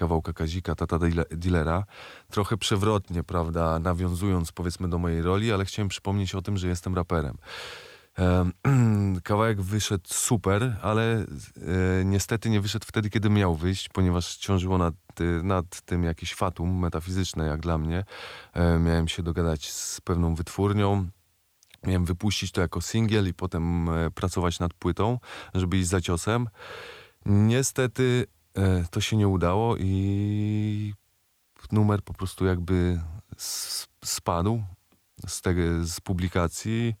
kawałka 0.00 0.32
Kazika, 0.32 0.74
Tata 0.74 0.98
Dealera. 1.30 1.84
Trochę 2.30 2.56
przewrotnie, 2.56 3.22
prawda, 3.24 3.78
nawiązując 3.78 4.52
powiedzmy 4.52 4.88
do 4.88 4.98
mojej 4.98 5.22
roli, 5.22 5.52
ale 5.52 5.64
chciałem 5.64 5.88
przypomnieć 5.88 6.34
o 6.34 6.42
tym, 6.42 6.56
że 6.56 6.68
jestem 6.68 6.94
raperem. 6.94 7.36
Kawałek 9.24 9.60
wyszedł 9.60 10.08
super, 10.08 10.76
ale 10.82 11.02
e, 11.12 11.24
niestety 12.04 12.50
nie 12.50 12.60
wyszedł 12.60 12.86
wtedy, 12.88 13.10
kiedy 13.10 13.30
miał 13.30 13.54
wyjść, 13.54 13.88
ponieważ 13.88 14.36
ciążyło 14.36 14.78
nad, 14.78 14.94
nad 15.42 15.80
tym 15.80 16.04
jakieś 16.04 16.34
fatum 16.34 16.78
metafizyczne, 16.78 17.46
jak 17.46 17.60
dla 17.60 17.78
mnie. 17.78 18.04
E, 18.52 18.78
miałem 18.78 19.08
się 19.08 19.22
dogadać 19.22 19.70
z 19.70 20.00
pewną 20.00 20.34
wytwórnią. 20.34 21.08
Miałem 21.86 22.04
wypuścić 22.04 22.52
to 22.52 22.60
jako 22.60 22.80
singiel 22.80 23.28
i 23.28 23.34
potem 23.34 23.88
e, 23.88 24.10
pracować 24.10 24.58
nad 24.58 24.74
płytą, 24.74 25.18
żeby 25.54 25.78
iść 25.78 25.88
za 25.88 26.00
ciosem. 26.00 26.48
Niestety 27.26 28.26
to 28.90 29.00
się 29.00 29.16
nie 29.16 29.28
udało 29.28 29.76
i 29.76 30.94
numer 31.72 32.02
po 32.02 32.14
prostu 32.14 32.46
jakby 32.46 33.00
spadł 34.04 34.62
z, 35.26 35.42
tego, 35.42 35.62
z 35.84 36.00
publikacji. 36.00 36.94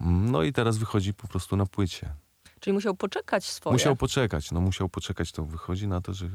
No 0.00 0.42
i 0.42 0.52
teraz 0.52 0.78
wychodzi 0.78 1.14
po 1.14 1.28
prostu 1.28 1.56
na 1.56 1.66
płycie. 1.66 2.14
Czyli 2.60 2.74
musiał 2.74 2.94
poczekać 2.94 3.44
swoje. 3.44 3.72
Musiał 3.72 3.96
poczekać, 3.96 4.52
no 4.52 4.60
musiał 4.60 4.88
poczekać. 4.88 5.32
To 5.32 5.44
wychodzi 5.44 5.88
na 5.88 6.00
to, 6.00 6.14
że 6.14 6.28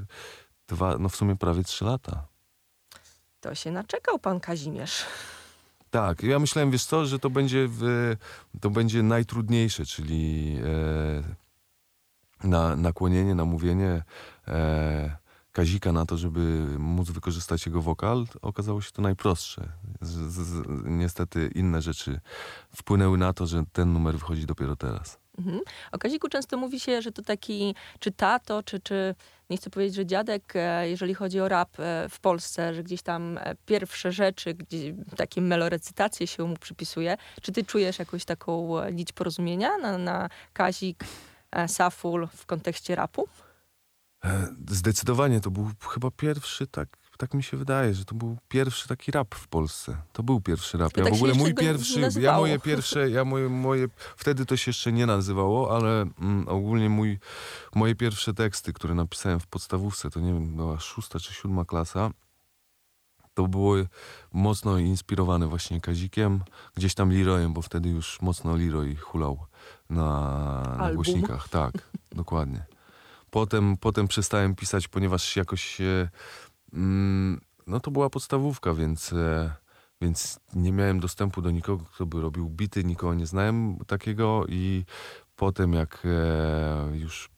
dwa, 0.68 0.98
no 0.98 1.10
w 1.10 1.16
sumie 1.16 1.36
prawie 1.36 1.64
trzy 1.64 1.86
lata. 1.86 2.28
To 3.40 3.56
się 3.56 3.72
naczekał 3.72 4.20
pan 4.20 4.40
Kazimierz. 4.40 5.06
Tak, 5.90 6.24
ja 6.24 6.40
myślałem, 6.40 6.72
wiesz 6.72 6.86
co, 6.86 7.06
że 7.06 7.20
to 7.20 7.30
będzie, 7.30 7.68
w, 7.68 8.14
to 8.62 8.70
będzie 8.70 9.04
najtrudniejsze, 9.04 9.86
czyli 9.86 10.56
e, 12.44 12.48
na, 12.48 12.76
nakłonienie, 12.76 13.36
namówienie 13.36 13.90
e, 13.90 14.04
Kazika 15.52 15.92
na 15.92 16.06
to, 16.06 16.18
żeby 16.18 16.40
móc 16.80 17.10
wykorzystać 17.10 17.66
jego 17.66 17.82
wokal, 17.82 18.26
okazało 18.42 18.82
się 18.82 18.92
to 18.92 19.02
najprostsze. 19.02 19.70
Z, 20.02 20.34
z, 20.34 20.66
niestety 20.86 21.52
inne 21.56 21.82
rzeczy 21.82 22.20
wpłynęły 22.76 23.18
na 23.18 23.34
to, 23.34 23.46
że 23.46 23.64
ten 23.74 23.94
numer 23.94 24.16
wychodzi 24.16 24.46
dopiero 24.46 24.76
teraz. 24.76 25.20
Mhm. 25.38 25.62
O 25.92 25.98
Kaziku 25.98 26.30
często 26.30 26.58
mówi 26.58 26.80
się, 26.80 27.02
że 27.02 27.12
to 27.12 27.22
taki, 27.22 27.76
czy 28.00 28.12
tato, 28.12 28.64
czy, 28.64 28.80
czy 28.80 29.16
nie 29.50 29.58
chcę 29.58 29.70
powiedzieć, 29.70 29.96
że 29.96 30.06
dziadek, 30.06 30.54
e, 30.56 30.90
jeżeli 30.90 31.14
chodzi 31.14 31.40
o 31.40 31.48
rap 31.48 31.80
e, 31.80 32.10
w 32.10 32.20
Polsce, 32.20 32.74
że 32.74 32.84
gdzieś 32.84 33.02
tam 33.02 33.38
e, 33.38 33.56
pierwsze 33.66 34.12
rzeczy, 34.12 34.54
gdzie 34.54 34.96
takie 35.18 35.42
melorecytacje 35.42 36.28
się 36.28 36.44
mu 36.44 36.58
przypisuje. 36.58 37.18
Czy 37.42 37.52
ty 37.52 37.64
czujesz 37.64 38.00
jakąś 38.00 38.26
taką 38.26 38.82
nić 38.92 39.12
porozumienia 39.12 39.78
na, 39.78 39.98
na 39.98 40.30
Kazik, 40.54 41.04
Saful 41.68 42.28
w 42.36 42.46
kontekście 42.46 42.96
rapu? 42.96 43.28
E, 44.26 44.48
zdecydowanie 44.70 45.42
to 45.42 45.52
był 45.52 45.72
chyba 45.90 46.12
pierwszy, 46.12 46.68
tak, 46.68 46.98
tak 47.18 47.34
mi 47.34 47.44
się 47.44 47.58
wydaje, 47.58 47.94
że 47.94 48.06
to 48.06 48.16
był 48.16 48.38
pierwszy 48.48 48.88
taki 48.88 49.12
rap 49.12 49.36
w 49.36 49.48
Polsce. 49.48 49.98
To 50.14 50.24
był 50.24 50.42
pierwszy 50.42 50.78
rap. 50.78 50.98
Ja 50.98 51.04
tak 51.04 51.14
w 51.14 51.16
ogóle 51.16 51.34
mój 51.34 51.54
pierwszy, 51.54 52.10
ja 52.20 52.38
moje 52.38 52.60
pierwsze, 52.60 53.10
ja 53.10 53.26
moje, 53.26 53.50
moje, 53.50 53.88
wtedy 54.18 54.46
to 54.46 54.58
się 54.58 54.70
jeszcze 54.70 54.92
nie 54.92 55.06
nazywało, 55.06 55.76
ale 55.76 56.02
mm, 56.02 56.48
ogólnie 56.48 56.90
mój, 56.90 57.20
moje 57.76 57.96
pierwsze 57.96 58.34
teksty, 58.34 58.74
które 58.74 58.96
napisałem 58.96 59.40
w 59.40 59.48
podstawówce, 59.48 60.10
to 60.10 60.20
nie 60.20 60.34
wiem, 60.34 60.56
była 60.56 60.80
szósta 60.80 61.20
czy 61.20 61.34
siódma 61.34 61.66
klasa, 61.66 62.12
to 63.34 63.48
było 63.48 63.76
mocno 64.34 64.78
inspirowane 64.78 65.48
właśnie 65.48 65.82
Kazikiem, 65.82 66.42
gdzieś 66.76 66.94
tam 66.94 67.12
Leroyem, 67.12 67.54
bo 67.54 67.62
wtedy 67.62 67.90
już 67.90 68.22
mocno 68.22 68.56
Leroy 68.56 68.96
hulał 68.96 69.46
na, 69.90 70.76
na 70.78 70.94
głośnikach. 70.94 71.50
Tak, 71.50 71.74
dokładnie. 72.12 72.66
Potem, 73.34 73.78
potem 73.78 74.08
przestałem 74.08 74.56
pisać, 74.56 74.88
ponieważ 74.88 75.36
jakoś 75.36 75.78
mm, 76.74 77.42
no 77.68 77.80
to 77.80 77.92
była 77.92 78.10
podstawówka, 78.10 78.74
więc, 78.74 79.14
e, 79.14 79.54
więc 80.02 80.40
nie 80.56 80.72
miałem 80.72 81.00
dostępu 81.00 81.42
do 81.42 81.52
nikogo, 81.52 81.86
kto 81.94 82.06
by 82.06 82.22
robił 82.22 82.50
bity, 82.50 82.84
nikogo 82.84 83.14
nie 83.14 83.26
znałem 83.26 83.78
takiego 83.88 84.46
i 84.50 84.86
potem 85.36 85.74
jak 85.74 86.04
e, 86.06 86.98
już 86.98 87.30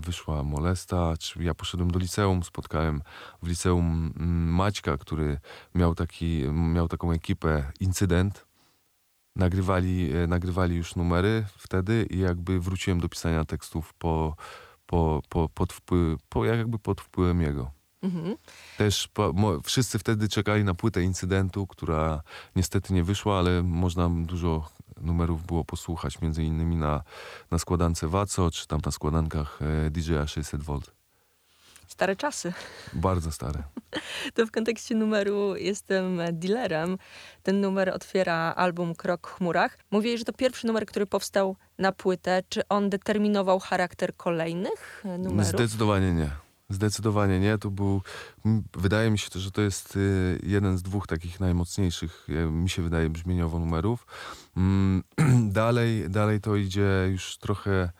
wyszła 0.00 0.42
molesta, 0.42 1.14
czy 1.18 1.42
ja 1.42 1.54
poszedłem 1.54 1.90
do 1.90 1.98
liceum, 1.98 2.42
spotkałem 2.42 3.02
w 3.42 3.48
liceum 3.48 4.12
mm, 4.16 4.54
Maćka, 4.54 4.96
który 4.96 5.38
miał, 5.74 5.94
taki, 5.94 6.42
miał 6.52 6.88
taką 6.88 7.12
ekipę 7.12 7.72
Incydent. 7.80 8.46
Nagrywali, 9.36 10.12
e, 10.12 10.26
nagrywali 10.26 10.76
już 10.76 10.96
numery 10.96 11.46
wtedy 11.58 12.06
i 12.10 12.18
jakby 12.18 12.60
wróciłem 12.60 13.00
do 13.00 13.08
pisania 13.08 13.44
tekstów 13.44 13.94
po 13.94 14.36
po, 14.90 15.22
po, 15.28 15.48
pod, 15.48 15.72
wpływ, 15.72 16.22
po, 16.28 16.44
jakby 16.44 16.78
pod 16.78 17.00
wpływem 17.00 17.40
jego. 17.40 17.70
Mhm. 18.02 18.36
Też 18.78 19.08
po, 19.08 19.32
mo, 19.32 19.60
wszyscy 19.60 19.98
wtedy 19.98 20.28
czekali 20.28 20.64
na 20.64 20.74
płytę 20.74 21.02
incydentu, 21.02 21.66
która 21.66 22.22
niestety 22.56 22.94
nie 22.94 23.04
wyszła, 23.04 23.38
ale 23.38 23.62
można 23.62 24.10
dużo 24.10 24.68
numerów 25.00 25.46
było 25.46 25.64
posłuchać, 25.64 26.20
między 26.20 26.44
innymi 26.44 26.76
na, 26.76 27.02
na 27.50 27.58
składance 27.58 28.08
Waco, 28.08 28.50
czy 28.50 28.66
tam 28.66 28.80
na 28.84 28.90
składankach 28.90 29.58
e, 29.62 29.90
DJ'a 29.90 30.24
600V. 30.24 30.80
Stare 31.92 32.16
czasy. 32.16 32.52
Bardzo 32.92 33.32
stare. 33.32 33.62
To 34.34 34.46
w 34.46 34.50
kontekście 34.50 34.94
numeru 34.94 35.56
Jestem 35.56 36.20
dealerem. 36.32 36.98
Ten 37.42 37.60
numer 37.60 37.90
otwiera 37.90 38.54
album 38.56 38.94
Krok 38.94 39.28
w 39.28 39.32
chmurach. 39.32 39.78
Mówię, 39.90 40.18
że 40.18 40.24
to 40.24 40.32
pierwszy 40.32 40.66
numer, 40.66 40.86
który 40.86 41.06
powstał 41.06 41.56
na 41.78 41.92
płytę. 41.92 42.42
Czy 42.48 42.68
on 42.68 42.90
determinował 42.90 43.58
charakter 43.58 44.16
kolejnych 44.16 45.04
numerów? 45.18 45.46
Zdecydowanie 45.46 46.12
nie. 46.12 46.30
Zdecydowanie 46.70 47.40
nie. 47.40 47.58
To 47.58 47.70
był, 47.70 48.02
wydaje 48.76 49.10
mi 49.10 49.18
się, 49.18 49.28
że 49.34 49.50
to 49.50 49.62
jest 49.62 49.96
y, 49.96 50.40
jeden 50.42 50.78
z 50.78 50.82
dwóch 50.82 51.06
takich 51.06 51.40
najmocniejszych, 51.40 52.26
y, 52.28 52.50
mi 52.50 52.70
się 52.70 52.82
wydaje, 52.82 53.10
brzmieniowo 53.10 53.58
numerów. 53.58 54.06
Mm, 54.56 55.02
dalej, 55.60 56.10
dalej 56.10 56.40
to 56.40 56.56
idzie 56.56 57.08
już 57.10 57.36
trochę 57.36 57.90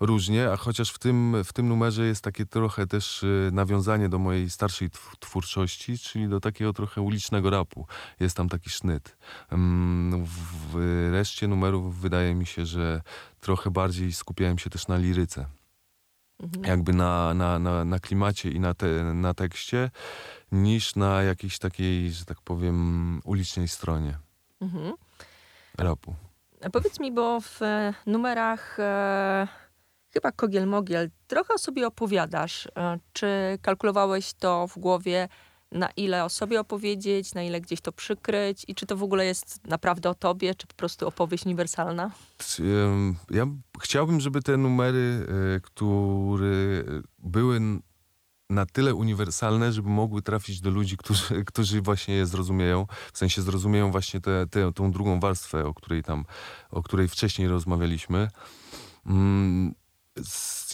różnie, 0.00 0.50
a 0.52 0.56
chociaż 0.56 0.90
w 0.90 0.98
tym, 0.98 1.36
w 1.44 1.52
tym 1.52 1.68
numerze 1.68 2.06
jest 2.06 2.24
takie 2.24 2.46
trochę 2.46 2.86
też 2.86 3.22
y, 3.22 3.50
nawiązanie 3.52 4.08
do 4.08 4.18
mojej 4.18 4.50
starszej 4.50 4.90
tw- 4.90 5.16
twórczości, 5.20 5.98
czyli 5.98 6.28
do 6.28 6.40
takiego 6.40 6.72
trochę 6.72 7.00
ulicznego 7.00 7.50
rapu. 7.50 7.86
Jest 8.20 8.36
tam 8.36 8.48
taki 8.48 8.70
sznyt. 8.70 9.16
Mm, 9.50 10.24
w, 10.24 10.30
w 10.72 11.08
reszcie 11.12 11.48
numerów 11.48 12.00
wydaje 12.00 12.34
mi 12.34 12.46
się, 12.46 12.66
że 12.66 13.02
trochę 13.40 13.70
bardziej 13.70 14.12
skupiałem 14.12 14.58
się 14.58 14.70
też 14.70 14.88
na 14.88 14.96
liryce 14.96 15.46
Mhm. 16.42 16.64
jakby 16.64 16.92
na, 16.92 17.34
na, 17.34 17.58
na, 17.58 17.84
na 17.84 17.98
klimacie 18.00 18.50
i 18.50 18.60
na, 18.60 18.74
te, 18.74 18.86
na 19.14 19.34
tekście, 19.34 19.90
niż 20.52 20.96
na 20.96 21.22
jakiejś 21.22 21.58
takiej, 21.58 22.12
że 22.12 22.24
tak 22.24 22.40
powiem, 22.40 23.20
ulicznej 23.24 23.68
stronie 23.68 24.18
Mhm. 24.60 24.94
rapu. 25.78 26.14
A 26.64 26.70
Powiedz 26.70 27.00
mi, 27.00 27.12
bo 27.12 27.40
w 27.40 27.62
e, 27.62 27.94
numerach 28.06 28.76
e, 28.80 29.48
chyba 30.12 30.32
Kogiel 30.32 30.66
Mogiel 30.66 31.10
trochę 31.26 31.54
o 31.54 31.58
sobie 31.58 31.86
opowiadasz. 31.86 32.68
E, 32.76 32.98
czy 33.12 33.58
kalkulowałeś 33.62 34.34
to 34.34 34.66
w 34.66 34.78
głowie, 34.78 35.28
na 35.72 35.88
ile 35.96 36.24
o 36.24 36.28
sobie 36.28 36.60
opowiedzieć, 36.60 37.34
na 37.34 37.42
ile 37.42 37.60
gdzieś 37.60 37.80
to 37.80 37.92
przykryć 37.92 38.64
i 38.68 38.74
czy 38.74 38.86
to 38.86 38.96
w 38.96 39.02
ogóle 39.02 39.26
jest 39.26 39.66
naprawdę 39.66 40.10
o 40.10 40.14
tobie, 40.14 40.54
czy 40.54 40.66
po 40.66 40.74
prostu 40.74 41.08
opowieść 41.08 41.46
uniwersalna? 41.46 42.10
Ja 43.30 43.46
chciałbym, 43.80 44.20
żeby 44.20 44.42
te 44.42 44.56
numery, 44.56 45.26
y, 45.56 45.60
które 45.60 46.48
były 47.18 47.60
na 48.50 48.66
tyle 48.66 48.94
uniwersalne, 48.94 49.72
żeby 49.72 49.88
mogły 49.88 50.22
trafić 50.22 50.60
do 50.60 50.70
ludzi, 50.70 50.96
którzy, 50.96 51.44
którzy 51.50 51.82
właśnie 51.82 52.14
je 52.14 52.26
zrozumieją. 52.26 52.86
W 53.12 53.18
sensie 53.18 53.42
zrozumieją 53.42 53.90
właśnie 53.90 54.20
tę 54.20 54.46
te, 54.50 54.72
tą 54.72 54.90
drugą 54.90 55.20
warstwę, 55.20 55.66
o 55.66 55.74
której 55.74 56.02
tam, 56.02 56.24
o 56.70 56.82
której 56.82 57.08
wcześniej 57.08 57.48
rozmawialiśmy. 57.48 58.28
Mm, 59.06 59.74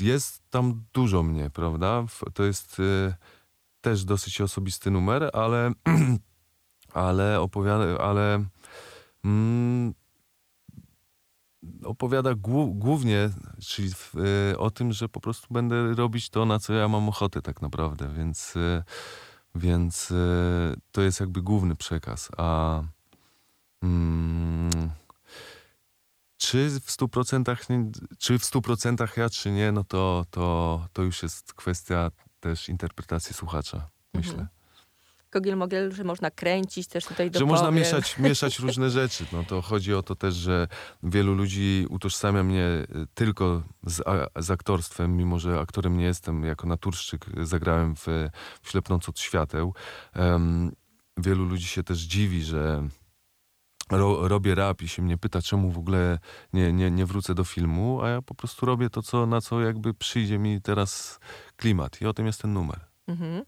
Jest 0.01 0.43
tam 0.51 0.85
dużo 0.93 1.23
mnie, 1.23 1.51
prawda? 1.51 2.05
To 2.35 2.45
jest 2.45 2.81
y, 2.81 3.15
też 3.81 4.05
dosyć 4.05 4.41
osobisty 4.41 4.91
numer, 4.91 5.31
ale, 5.33 5.73
ale 6.93 7.41
opowiada, 7.41 7.99
ale 7.99 8.45
mm, 9.25 9.95
opowiada 11.85 12.35
głu- 12.35 12.75
głównie 12.75 13.31
czyli 13.61 13.91
y, 14.53 14.59
o 14.59 14.71
tym, 14.71 14.93
że 14.93 15.09
po 15.09 15.21
prostu 15.21 15.47
będę 15.51 15.95
robić 15.95 16.31
to, 16.31 16.45
na 16.47 16.59
co 16.59 16.73
ja 16.73 16.89
mam 16.89 17.09
ochotę 17.09 17.43
tak 17.43 17.63
naprawdę, 17.63 18.09
więc, 18.09 18.57
y, 18.57 18.83
więc 19.55 20.11
y, 20.11 20.75
to 20.93 21.03
jest 21.03 21.21
jakby 21.21 21.43
główny 21.43 21.77
przekaz. 21.77 22.29
A 22.37 22.83
mm, 23.83 24.91
czy 26.43 26.71
w 26.71 26.91
100%, 26.91 27.71
nie, 27.71 27.91
czy 28.19 28.39
w 28.39 28.43
100% 28.43 29.19
ja, 29.19 29.31
czy 29.31 29.51
nie, 29.51 29.73
no 29.73 29.85
to, 29.85 30.25
to, 30.31 30.87
to 30.93 31.03
już 31.03 31.23
jest 31.23 31.53
kwestia 31.53 32.11
też 32.41 32.69
interpretacji 32.69 33.35
słuchacza, 33.35 33.89
myślę. 34.15 34.33
Mhm. 34.33 34.49
Kogiel 35.31 35.57
Mogiel, 35.57 35.93
że 35.93 36.05
można 36.05 36.31
kręcić 36.31 36.89
też 36.89 37.05
tutaj 37.05 37.31
do 37.31 37.39
Że 37.39 37.45
można 37.45 37.71
mieszać, 37.71 38.19
mieszać 38.29 38.59
różne 38.59 38.91
rzeczy. 38.91 39.27
No 39.33 39.45
to 39.45 39.63
chodzi 39.63 39.95
o 39.95 40.03
to 40.03 40.15
też, 40.15 40.35
że 40.35 40.69
wielu 41.03 41.35
ludzi 41.35 41.87
utożsamia 41.91 42.43
mnie 42.43 42.65
y, 42.65 42.87
tylko 43.15 43.63
z, 43.87 44.03
z 44.37 44.51
aktorstwem, 44.51 45.17
mimo 45.17 45.39
że 45.39 45.61
aktorem 45.61 45.97
nie 45.97 46.05
jestem. 46.05 46.45
Jako 46.45 46.67
naturszczyk 46.67 47.27
zagrałem 47.43 47.97
w, 47.97 48.07
w 48.63 48.71
Ślepnąc 48.71 49.09
od 49.09 49.21
świateł. 49.21 49.75
Em, 50.13 50.73
wielu 51.17 51.45
ludzi 51.45 51.67
się 51.67 51.83
też 51.83 51.99
dziwi, 51.99 52.43
że 52.43 52.89
ro, 53.97 54.29
robię 54.29 54.55
rap 54.55 54.83
i 54.83 54.89
się 54.89 55.03
mnie 55.03 55.19
pyta, 55.19 55.43
czemu 55.43 55.71
w 55.71 55.79
ogóle 55.79 56.19
nie, 56.53 56.73
nie, 56.73 56.91
nie 56.91 57.07
wrócę 57.07 57.35
do 57.35 57.45
filmu, 57.45 58.03
a 58.03 58.09
ja 58.09 58.23
po 58.23 58.35
prostu 58.35 58.67
robię 58.67 58.91
to, 58.91 59.03
co, 59.03 59.27
na 59.27 59.41
co 59.41 59.61
jakby 59.61 59.95
przyjdzie 59.95 60.39
mi 60.39 60.63
teraz 60.63 61.21
klimat. 61.57 62.01
I 62.01 62.07
o 62.07 62.13
tym 62.13 62.27
jest 62.27 62.43
ten 62.43 62.53
numer. 62.53 62.81
Mhm. 63.07 63.45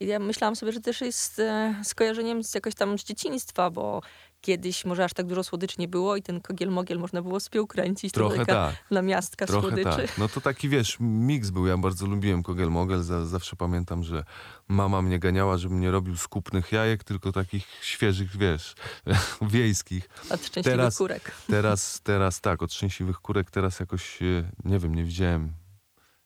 I 0.00 0.06
ja 0.06 0.18
myślałam 0.18 0.56
sobie, 0.56 0.72
że 0.72 0.80
też 0.80 1.00
jest 1.00 1.38
e, 1.38 1.74
skojarzeniem 1.84 2.44
z 2.44 2.54
jakoś 2.54 2.74
tam 2.74 2.98
z 2.98 3.04
dzieciństwa, 3.04 3.70
bo 3.70 4.02
kiedyś 4.40 4.84
może 4.84 5.04
aż 5.04 5.14
tak 5.14 5.26
dużo 5.26 5.44
słodyczy 5.44 5.76
nie 5.78 5.88
było 5.88 6.16
i 6.16 6.22
ten 6.22 6.40
kogiel 6.40 6.70
mogiel 6.70 6.98
można 6.98 7.22
było 7.22 7.40
spiął 7.40 7.66
kręcić. 7.66 8.12
To 8.12 8.20
Trochę 8.28 8.46
tak. 8.46 8.74
namiastka 8.90 9.46
Trochę 9.46 9.68
słodyczy. 9.68 10.06
tak. 10.06 10.18
No 10.18 10.28
to 10.28 10.40
taki, 10.40 10.68
wiesz, 10.68 10.96
miks 11.00 11.50
był. 11.50 11.66
Ja 11.66 11.76
bardzo 11.78 12.06
lubiłem 12.06 12.42
Kogel 12.42 12.70
Mogel. 12.70 13.02
Za, 13.02 13.26
zawsze 13.26 13.56
pamiętam, 13.56 14.02
że 14.04 14.24
mama 14.68 15.02
mnie 15.02 15.18
ganiała, 15.18 15.56
żebym 15.56 15.80
nie 15.80 15.90
robił 15.90 16.16
skupnych 16.16 16.72
jajek, 16.72 17.04
tylko 17.04 17.32
takich 17.32 17.66
świeżych, 17.82 18.36
wiesz, 18.36 18.74
wiejskich. 19.42 20.08
Od 20.30 20.46
szczęśliwych 20.46 20.78
Teraz- 20.78 20.98
kurek. 20.98 21.32
Teraz, 21.46 22.00
teraz 22.00 22.40
tak, 22.40 22.62
od 22.62 22.72
szczęśliwych 22.72 23.16
kurek 23.18 23.50
teraz 23.50 23.80
jakoś, 23.80 24.22
e, 24.22 24.50
nie 24.64 24.78
wiem, 24.78 24.94
nie 24.94 25.04
widziałem. 25.04 25.52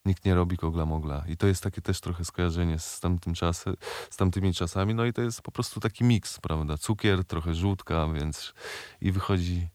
Nikt 0.04 0.24
nie 0.24 0.34
robi 0.34 0.56
kogla 0.56 0.86
mogla. 0.86 1.24
I 1.28 1.36
to 1.36 1.46
jest 1.46 1.62
takie 1.62 1.82
też 1.82 2.00
trochę 2.00 2.24
skojarzenie 2.24 2.78
z, 2.78 3.00
tamtym 3.00 3.34
czasem, 3.34 3.76
z 4.10 4.16
tamtymi 4.16 4.54
czasami. 4.54 4.94
No 4.94 5.04
i 5.04 5.12
to 5.12 5.22
jest 5.22 5.42
po 5.42 5.52
prostu 5.52 5.80
taki 5.80 6.04
miks, 6.04 6.40
prawda? 6.40 6.78
Cukier, 6.78 7.24
trochę 7.24 7.54
żółtka, 7.54 8.08
więc 8.08 8.54
i 9.00 9.12
wychodzi 9.12 9.68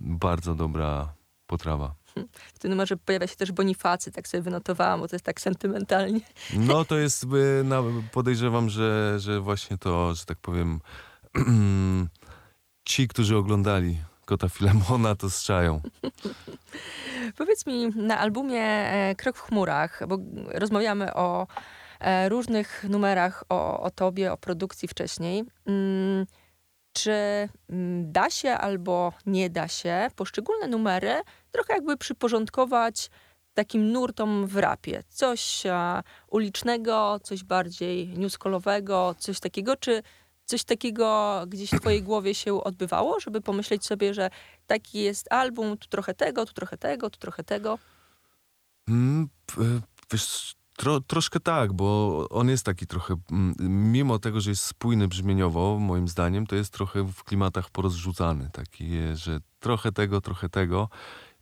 bardzo 0.00 0.54
dobra 0.54 1.12
potrawa. 1.46 1.94
W 2.54 2.58
tym 2.58 2.70
numerze 2.70 2.96
pojawia 2.96 3.26
się 3.26 3.36
też 3.36 3.52
Bonifacy, 3.52 4.12
tak 4.12 4.28
sobie 4.28 4.42
wynotowałam, 4.42 5.00
bo 5.00 5.08
to 5.08 5.16
jest 5.16 5.24
tak 5.24 5.40
sentymentalnie. 5.40 6.20
No 6.54 6.84
to 6.84 6.98
jest, 6.98 7.24
y, 7.24 7.28
podejrzewam, 8.12 8.68
że, 8.68 9.14
że 9.18 9.40
właśnie 9.40 9.78
to, 9.78 10.14
że 10.14 10.24
tak 10.24 10.38
powiem, 10.38 10.80
ci, 12.88 13.08
którzy 13.08 13.36
oglądali 13.36 13.98
Kota 14.30 14.48
Filemona, 14.48 15.14
to 15.14 15.30
strzają. 15.30 15.80
Powiedz 17.38 17.66
mi, 17.66 17.86
na 17.86 18.18
albumie 18.18 18.62
e, 18.62 19.14
Krok 19.14 19.36
w 19.36 19.40
chmurach, 19.40 20.02
bo 20.08 20.18
rozmawiamy 20.54 21.14
o 21.14 21.46
e, 22.00 22.28
różnych 22.28 22.84
numerach, 22.88 23.44
o, 23.48 23.80
o 23.80 23.90
tobie, 23.90 24.32
o 24.32 24.36
produkcji 24.36 24.88
wcześniej. 24.88 25.44
Mm, 25.66 26.26
czy 26.92 27.12
mm, 27.70 28.12
da 28.12 28.30
się 28.30 28.50
albo 28.50 29.12
nie 29.26 29.50
da 29.50 29.68
się 29.68 30.08
poszczególne 30.16 30.66
numery 30.66 31.22
trochę 31.50 31.74
jakby 31.74 31.96
przyporządkować 31.96 33.10
takim 33.54 33.92
nurtom 33.92 34.46
w 34.46 34.56
rapie? 34.56 35.02
Coś 35.08 35.66
e, 35.66 36.02
ulicznego, 36.28 37.20
coś 37.22 37.44
bardziej 37.44 38.08
newskolowego, 38.08 39.14
coś 39.18 39.40
takiego, 39.40 39.76
czy 39.76 40.02
coś 40.50 40.64
takiego 40.64 41.40
gdzieś 41.48 41.70
w 41.70 41.80
twojej 41.80 42.02
głowie 42.02 42.34
się 42.34 42.64
odbywało, 42.64 43.20
żeby 43.20 43.40
pomyśleć 43.40 43.86
sobie, 43.86 44.14
że 44.14 44.30
taki 44.66 44.98
jest 44.98 45.32
album, 45.32 45.76
tu 45.78 45.88
trochę 45.88 46.14
tego, 46.14 46.46
tu 46.46 46.52
trochę 46.52 46.76
tego, 46.78 47.10
tu 47.10 47.18
trochę 47.18 47.44
tego? 47.44 47.78
Mm, 48.88 49.28
p- 49.46 49.80
Wiesz, 50.12 50.54
tro, 50.76 51.00
troszkę 51.00 51.40
tak, 51.40 51.72
bo 51.72 52.26
on 52.30 52.48
jest 52.48 52.64
taki 52.64 52.86
trochę, 52.86 53.14
mm, 53.30 53.54
mimo 53.92 54.18
tego, 54.18 54.40
że 54.40 54.50
jest 54.50 54.64
spójny 54.64 55.08
brzmieniowo, 55.08 55.78
moim 55.78 56.08
zdaniem, 56.08 56.46
to 56.46 56.56
jest 56.56 56.72
trochę 56.72 57.04
w 57.12 57.24
klimatach 57.24 57.70
porozrzucany. 57.70 58.50
Taki, 58.52 58.96
e, 58.96 59.16
że 59.16 59.38
trochę 59.60 59.92
tego, 59.92 60.20
trochę 60.20 60.48
tego. 60.48 60.88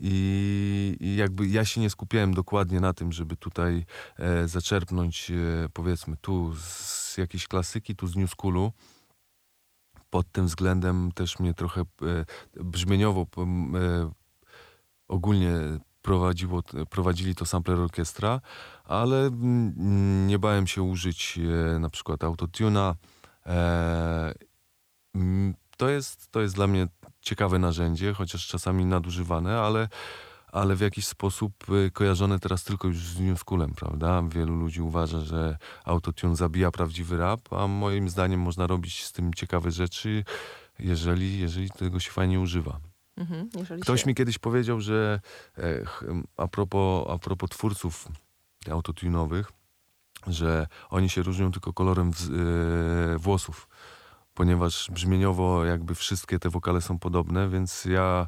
I, 0.01 0.97
I 1.01 1.17
jakby 1.17 1.47
ja 1.49 1.65
się 1.65 1.81
nie 1.81 1.91
skupiałem 1.91 2.35
dokładnie 2.35 2.81
na 2.81 2.93
tym, 2.93 3.13
żeby 3.13 3.37
tutaj 3.37 3.87
e, 4.19 4.49
zaczerpnąć, 4.49 5.31
e, 5.31 5.35
powiedzmy, 5.73 6.17
tu 6.21 6.55
z 6.61 7.17
jakiejś 7.19 7.49
klasyki, 7.49 7.97
tu 7.97 8.07
z 8.07 8.17
New 8.17 8.31
Schoolu. 8.31 8.73
Pod 10.11 10.33
tym 10.33 10.47
względem 10.47 11.13
też 11.13 11.39
mnie 11.39 11.55
trochę 11.55 11.81
e, 11.81 12.65
brzmieniowo 12.65 13.21
e, 13.21 14.11
ogólnie 15.09 15.53
prowadziło, 16.03 16.63
prowadzili 16.91 17.35
to 17.35 17.47
sampler 17.47 17.79
orkiestra, 17.79 18.41
ale 18.85 19.31
nie 20.27 20.39
bałem 20.39 20.67
się 20.67 20.83
użyć 20.83 21.39
e, 21.39 21.79
na 21.79 21.91
przykład 21.91 22.25
autotuna. 22.25 22.95
To, 25.77 25.89
jest, 25.89 26.31
to 26.31 26.41
jest 26.41 26.55
dla 26.55 26.67
mnie 26.67 26.89
ciekawe 27.21 27.59
narzędzie, 27.59 28.15
chociaż 28.15 28.47
czasami 28.47 28.85
nadużywane, 28.85 29.61
ale, 29.61 29.89
ale 30.53 30.77
w 30.77 30.81
jakiś 30.81 31.07
sposób 31.07 31.53
e, 31.87 31.91
kojarzone 31.91 32.39
teraz 32.39 32.65
tylko 32.65 32.89
już 32.89 32.99
z 32.99 33.21
New 33.21 33.39
Schoolem, 33.41 33.75
prawda? 33.75 34.23
Wielu 34.29 34.55
ludzi 34.57 34.81
uważa, 34.83 35.21
że 35.21 35.59
autotune 35.85 36.37
zabija 36.37 36.71
prawdziwy 36.71 37.17
rap, 37.17 37.53
a 37.53 37.67
moim 37.67 38.09
zdaniem 38.09 38.41
można 38.41 38.67
robić 38.67 39.05
z 39.05 39.13
tym 39.13 39.35
ciekawe 39.35 39.71
rzeczy, 39.71 40.25
jeżeli, 40.79 41.39
jeżeli 41.39 41.71
tego 41.71 42.01
się 42.01 42.11
fajnie 42.11 42.41
używa. 42.41 42.81
Mhm, 43.17 43.49
Ktoś 43.81 44.01
się... 44.03 44.07
mi 44.07 44.15
kiedyś 44.15 44.39
powiedział, 44.39 44.81
że 44.81 45.21
e, 45.59 45.63
a, 46.37 46.49
propos, 46.49 47.07
a 47.11 47.19
propos 47.19 47.51
twórców 47.51 48.09
autotunowych, 48.71 49.53
że 50.27 50.67
oni 50.91 51.09
się 51.11 51.23
różnią 51.23 51.53
tylko 51.53 51.73
kolorem 51.73 52.11
wz- 52.13 52.31
e, 53.15 53.19
włosów, 53.19 53.69
ponieważ 54.35 54.91
brzmieniowo 54.91 55.65
jakby 55.65 55.95
wszystkie 55.95 56.39
te 56.39 56.51
wokale 56.51 56.81
są 56.81 56.99
podobne, 56.99 57.49
więc 57.49 57.85
ja 57.85 58.27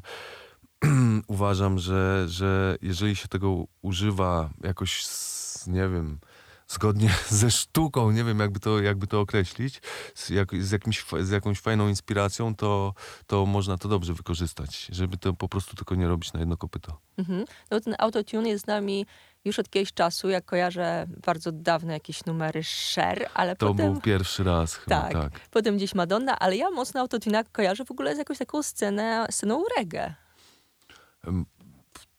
uważam, 1.27 1.79
że, 1.79 2.25
że 2.29 2.77
jeżeli 2.81 3.15
się 3.15 3.27
tego 3.27 3.65
używa 3.81 4.49
jakoś, 4.63 5.05
z, 5.05 5.67
nie 5.67 5.89
wiem, 5.89 6.19
zgodnie 6.67 7.09
ze 7.29 7.51
sztuką, 7.51 8.11
nie 8.11 8.23
wiem 8.23 8.39
jakby 8.39 8.59
to, 8.59 8.79
jakby 8.79 9.07
to 9.07 9.19
określić, 9.19 9.81
z, 10.15 10.29
jak, 10.29 10.55
z, 10.55 10.71
jakimś, 10.71 11.05
z 11.19 11.29
jakąś 11.29 11.59
fajną 11.59 11.87
inspiracją, 11.87 12.55
to, 12.55 12.93
to 13.27 13.45
można 13.45 13.77
to 13.77 13.89
dobrze 13.89 14.13
wykorzystać, 14.13 14.87
żeby 14.91 15.17
to 15.17 15.33
po 15.33 15.49
prostu 15.49 15.75
tylko 15.75 15.95
nie 15.95 16.07
robić 16.07 16.33
na 16.33 16.39
jedno 16.39 16.57
kopyto. 16.57 16.97
Mhm. 17.17 17.45
No 17.71 17.79
ten 17.79 17.95
autotune 17.99 18.49
jest 18.49 18.63
z 18.63 18.67
nami 18.67 19.05
już 19.45 19.59
od 19.59 19.67
jakiegoś 19.67 19.93
czasu. 19.93 20.29
Ja 20.29 20.41
kojarzę 20.41 21.07
bardzo 21.25 21.51
dawne 21.51 21.93
jakieś 21.93 22.25
numery 22.25 22.61
Cher, 22.63 23.29
ale 23.33 23.55
To 23.55 23.67
potem... 23.67 23.93
był 23.93 24.01
pierwszy 24.01 24.43
raz 24.43 24.75
chyba, 24.75 25.01
tak, 25.01 25.13
tak. 25.13 25.31
potem 25.49 25.77
gdzieś 25.77 25.95
Madonna, 25.95 26.39
ale 26.39 26.57
ja 26.57 26.69
mocno 26.69 27.01
autotuna 27.01 27.43
kojarzę 27.43 27.85
w 27.85 27.91
ogóle 27.91 28.15
z 28.15 28.17
jakąś 28.17 28.37
taką 28.37 28.63
scenę, 28.63 29.25
sceną 29.31 29.63
reggae. 29.77 30.13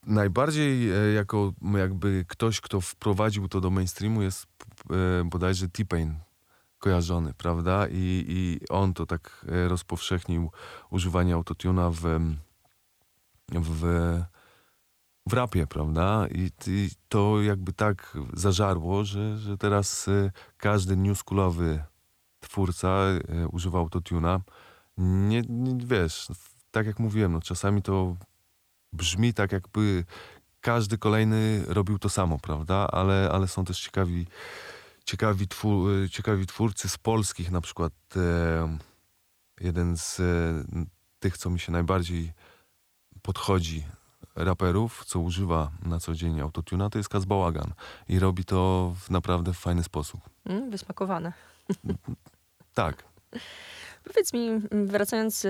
Najbardziej 0.07 0.91
e, 0.91 1.13
jako 1.13 1.53
jakby 1.79 2.25
ktoś, 2.29 2.61
kto 2.61 2.81
wprowadził 2.81 3.49
to 3.49 3.61
do 3.61 3.71
mainstreamu 3.71 4.23
jest 4.23 4.47
e, 4.91 5.25
bodajże 5.25 5.69
T-Pain 5.69 6.19
kojarzony, 6.79 7.35
prawda? 7.35 7.87
I, 7.91 8.25
I 8.29 8.61
on 8.69 8.95
to 8.95 9.07
tak 9.07 9.47
e, 9.49 9.69
rozpowszechnił 9.69 10.51
używanie 10.91 11.35
autotuna 11.35 11.91
w, 11.91 12.03
w, 13.53 13.83
w 15.27 15.33
rapie, 15.33 15.67
prawda? 15.67 16.27
I, 16.31 16.51
I 16.67 16.91
to 17.09 17.43
jakby 17.43 17.73
tak 17.73 18.19
zażarło, 18.33 19.05
że, 19.05 19.39
że 19.39 19.59
teraz 19.59 20.11
każdy 20.57 20.97
newschoolowy 20.97 21.85
twórca 22.41 22.99
używa 23.53 23.79
autotuna. 23.79 24.41
Nie, 24.99 25.43
nie, 25.49 25.87
wiesz, 25.87 26.29
tak 26.71 26.87
jak 26.87 26.99
mówiłem, 26.99 27.33
no, 27.33 27.41
czasami 27.41 27.83
to 27.83 28.17
brzmi 28.93 29.35
tak, 29.35 29.53
jakby 29.53 30.05
każdy 30.61 30.99
kolejny 30.99 31.65
robił 31.69 31.99
to 31.99 32.09
samo, 32.09 32.39
prawda? 32.39 32.89
Ale, 32.93 33.31
ale 33.33 33.49
są 33.49 33.65
też 33.65 33.81
ciekawi, 33.81 34.27
ciekawi, 35.05 35.49
twór, 35.49 36.11
ciekawi 36.11 36.47
twórcy 36.47 36.89
z 36.89 36.99
polskich, 36.99 37.51
na 37.51 37.61
przykład 37.61 37.93
e, 38.17 38.79
jeden 39.61 39.97
z 39.97 40.21
e, 40.21 40.25
tych, 41.21 41.39
co 41.39 41.51
mi 41.51 41.61
się 41.61 41.73
najbardziej 41.73 42.33
podchodzi, 43.23 43.85
raperów, 44.37 45.05
co 45.05 45.21
używa 45.21 45.71
na 45.83 46.01
co 46.01 46.15
dzień 46.15 46.41
autotuna, 46.41 46.91
to 46.91 46.99
jest 46.99 47.09
Kaz 47.09 47.25
Bałagan. 47.25 47.73
I 48.09 48.19
robi 48.19 48.45
to 48.45 48.93
w 49.01 49.11
naprawdę 49.11 49.53
fajny 49.55 49.85
sposób. 49.85 50.21
Mm, 50.45 50.71
wysmakowane. 50.71 51.33
Tak. 52.75 53.05
Powiedz 54.05 54.33
mi, 54.33 54.49
m, 54.49 54.87
wracając 54.87 55.47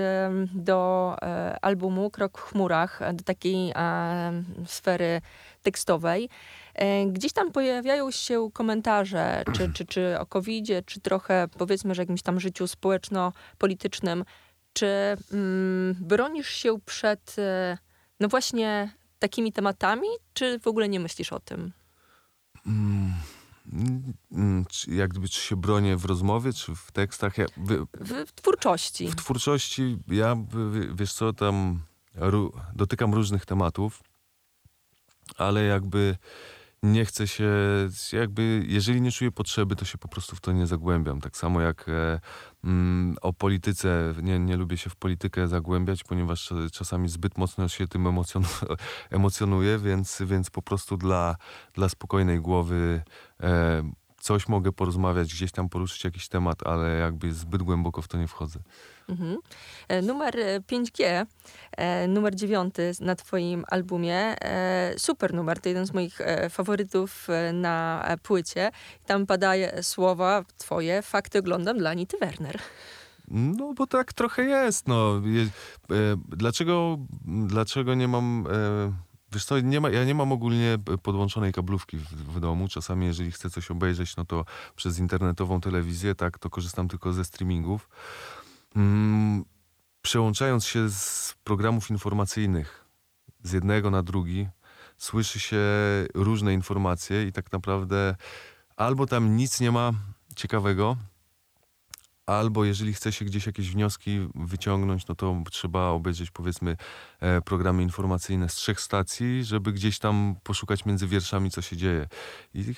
do 0.53 1.15
e, 1.21 1.57
albumu 1.61 2.09
Krok 2.09 2.37
w 2.37 2.41
chmurach, 2.41 2.99
do 3.13 3.23
takiej 3.23 3.71
e, 3.75 4.43
sfery 4.65 5.21
tekstowej, 5.63 6.29
e, 6.75 7.05
gdzieś 7.05 7.33
tam 7.33 7.51
pojawiają 7.51 8.11
się 8.11 8.49
komentarze, 8.53 9.43
czy, 9.53 9.73
czy, 9.73 9.85
czy 9.85 10.19
o 10.19 10.25
covid 10.25 10.65
czy 10.85 11.01
trochę 11.01 11.47
powiedzmy, 11.57 11.95
że 11.95 12.01
jakimś 12.01 12.21
tam 12.21 12.39
życiu 12.39 12.67
społeczno-politycznym. 12.67 14.25
Czy 14.73 15.17
mm, 15.33 15.95
bronisz 15.99 16.49
się 16.49 16.79
przed, 16.85 17.35
no 18.19 18.27
właśnie, 18.27 18.89
takimi 19.19 19.51
tematami, 19.51 20.07
czy 20.33 20.59
w 20.59 20.67
ogóle 20.67 20.89
nie 20.89 20.99
myślisz 20.99 21.33
o 21.33 21.39
tym? 21.39 21.71
Mm, 22.67 22.77
mm, 22.87 23.13
czy, 24.69 24.91
jak 24.91 25.09
gdyby, 25.09 25.29
czy 25.29 25.41
się 25.41 25.55
bronię 25.55 25.97
w 25.97 26.05
rozmowie, 26.05 26.53
czy 26.53 26.75
w 26.75 26.91
tekstach? 26.91 27.37
Ja, 27.37 27.45
W, 27.57 27.85
w 28.27 28.31
twórczości. 28.31 29.07
W 29.07 29.15
twórczości 29.15 29.97
ja, 30.07 30.35
wiesz 30.93 31.13
co, 31.13 31.33
tam 31.33 31.79
ru, 32.15 32.53
dotykam 32.75 33.13
różnych 33.13 33.45
tematów, 33.45 34.03
ale 35.37 35.63
jakby 35.63 36.17
nie 36.83 37.05
chcę 37.05 37.27
się, 37.27 37.49
jakby, 38.13 38.63
jeżeli 38.67 39.01
nie 39.01 39.11
czuję 39.11 39.31
potrzeby, 39.31 39.75
to 39.75 39.85
się 39.85 39.97
po 39.97 40.07
prostu 40.07 40.35
w 40.35 40.41
to 40.41 40.51
nie 40.51 40.67
zagłębiam. 40.67 41.21
Tak 41.21 41.37
samo 41.37 41.61
jak 41.61 41.89
e, 41.89 42.19
mm, 42.63 43.15
o 43.21 43.33
polityce, 43.33 44.13
nie, 44.21 44.39
nie 44.39 44.57
lubię 44.57 44.77
się 44.77 44.89
w 44.89 44.95
politykę 44.95 45.47
zagłębiać, 45.47 46.03
ponieważ 46.03 46.53
czasami 46.71 47.09
zbyt 47.09 47.37
mocno 47.37 47.67
się 47.67 47.87
tym 47.87 48.07
emocjon, 48.07 48.43
emocjonuję, 49.11 49.79
więc, 49.79 50.21
więc 50.25 50.49
po 50.49 50.61
prostu 50.61 50.97
dla, 50.97 51.35
dla 51.73 51.89
spokojnej 51.89 52.39
głowy 52.39 53.03
e, 53.43 53.83
coś 54.23 54.47
mogę 54.47 54.71
porozmawiać, 54.71 55.33
gdzieś 55.33 55.51
tam 55.51 55.69
poruszyć 55.69 56.03
jakiś 56.03 56.27
temat, 56.27 56.67
ale 56.67 56.97
jakby 56.97 57.33
zbyt 57.33 57.63
głęboko 57.63 58.01
w 58.01 58.07
to 58.07 58.17
nie 58.17 58.27
wchodzę. 58.27 58.59
Mhm. 59.09 59.37
E, 59.87 60.01
Numer 60.01 60.39
e, 60.39 60.59
5G, 60.59 61.25
e, 61.71 62.07
numer 62.07 62.35
9 62.35 62.75
na 63.01 63.15
twoim 63.15 63.65
albumie. 63.67 64.15
E, 64.41 64.93
Super 64.97 65.33
numer, 65.33 65.59
to 65.59 65.69
jeden 65.69 65.85
z 65.85 65.93
moich 65.93 66.21
e, 66.21 66.49
faworytów 66.49 67.29
e, 67.29 67.53
na 67.53 68.03
e, 68.07 68.17
płycie. 68.17 68.71
Tam 69.05 69.25
padają 69.25 69.67
słowa 69.81 70.43
twoje, 70.57 71.01
fakty 71.01 71.39
oglądam 71.39 71.77
dla 71.77 71.89
Anity 71.89 72.17
Werner. 72.17 72.59
No, 73.27 73.73
bo 73.73 73.87
tak 73.87 74.13
trochę 74.13 74.43
jest, 74.43 74.87
no. 74.87 75.17
E, 75.17 75.21
dlaczego, 76.27 76.97
dlaczego 77.25 77.95
nie 77.95 78.07
mam... 78.07 78.47
E, 78.51 79.12
wiesz 79.33 79.45
co, 79.45 79.59
nie 79.59 79.81
ma, 79.81 79.89
ja 79.89 80.03
nie 80.03 80.15
mam 80.15 80.31
ogólnie 80.31 80.77
podłączonej 81.03 81.53
kablówki 81.53 81.97
w, 81.97 82.09
w 82.09 82.39
domu. 82.39 82.67
Czasami, 82.67 83.05
jeżeli 83.05 83.31
chcę 83.31 83.49
coś 83.49 83.71
obejrzeć, 83.71 84.15
no 84.15 84.25
to 84.25 84.45
przez 84.75 84.99
internetową 84.99 85.61
telewizję, 85.61 86.15
tak, 86.15 86.39
to 86.39 86.49
korzystam 86.49 86.87
tylko 86.87 87.13
ze 87.13 87.25
streamingów. 87.25 87.89
Mm, 88.75 89.45
przełączając 90.01 90.65
się 90.65 90.89
z 90.89 91.35
programów 91.43 91.89
informacyjnych 91.89 92.85
z 93.43 93.51
jednego 93.51 93.91
na 93.91 94.03
drugi, 94.03 94.47
słyszy 94.97 95.39
się 95.39 95.61
różne 96.13 96.53
informacje 96.53 97.27
i 97.27 97.31
tak 97.31 97.51
naprawdę 97.51 98.15
albo 98.75 99.07
tam 99.07 99.35
nic 99.35 99.59
nie 99.59 99.71
ma 99.71 99.91
ciekawego, 100.35 100.97
albo 102.25 102.65
jeżeli 102.65 102.93
chce 102.93 103.11
się 103.11 103.25
gdzieś 103.25 103.45
jakieś 103.45 103.71
wnioski 103.71 104.27
wyciągnąć, 104.35 105.07
no 105.07 105.15
to 105.15 105.41
trzeba 105.51 105.87
obejrzeć 105.87 106.31
powiedzmy 106.31 106.77
e, 107.19 107.41
programy 107.41 107.83
informacyjne 107.83 108.49
z 108.49 108.53
trzech 108.53 108.81
stacji, 108.81 109.43
żeby 109.43 109.73
gdzieś 109.73 109.99
tam 109.99 110.35
poszukać 110.43 110.85
między 110.85 111.07
wierszami, 111.07 111.51
co 111.51 111.61
się 111.61 111.77
dzieje. 111.77 112.07
I 112.53 112.61
e, 112.61 112.73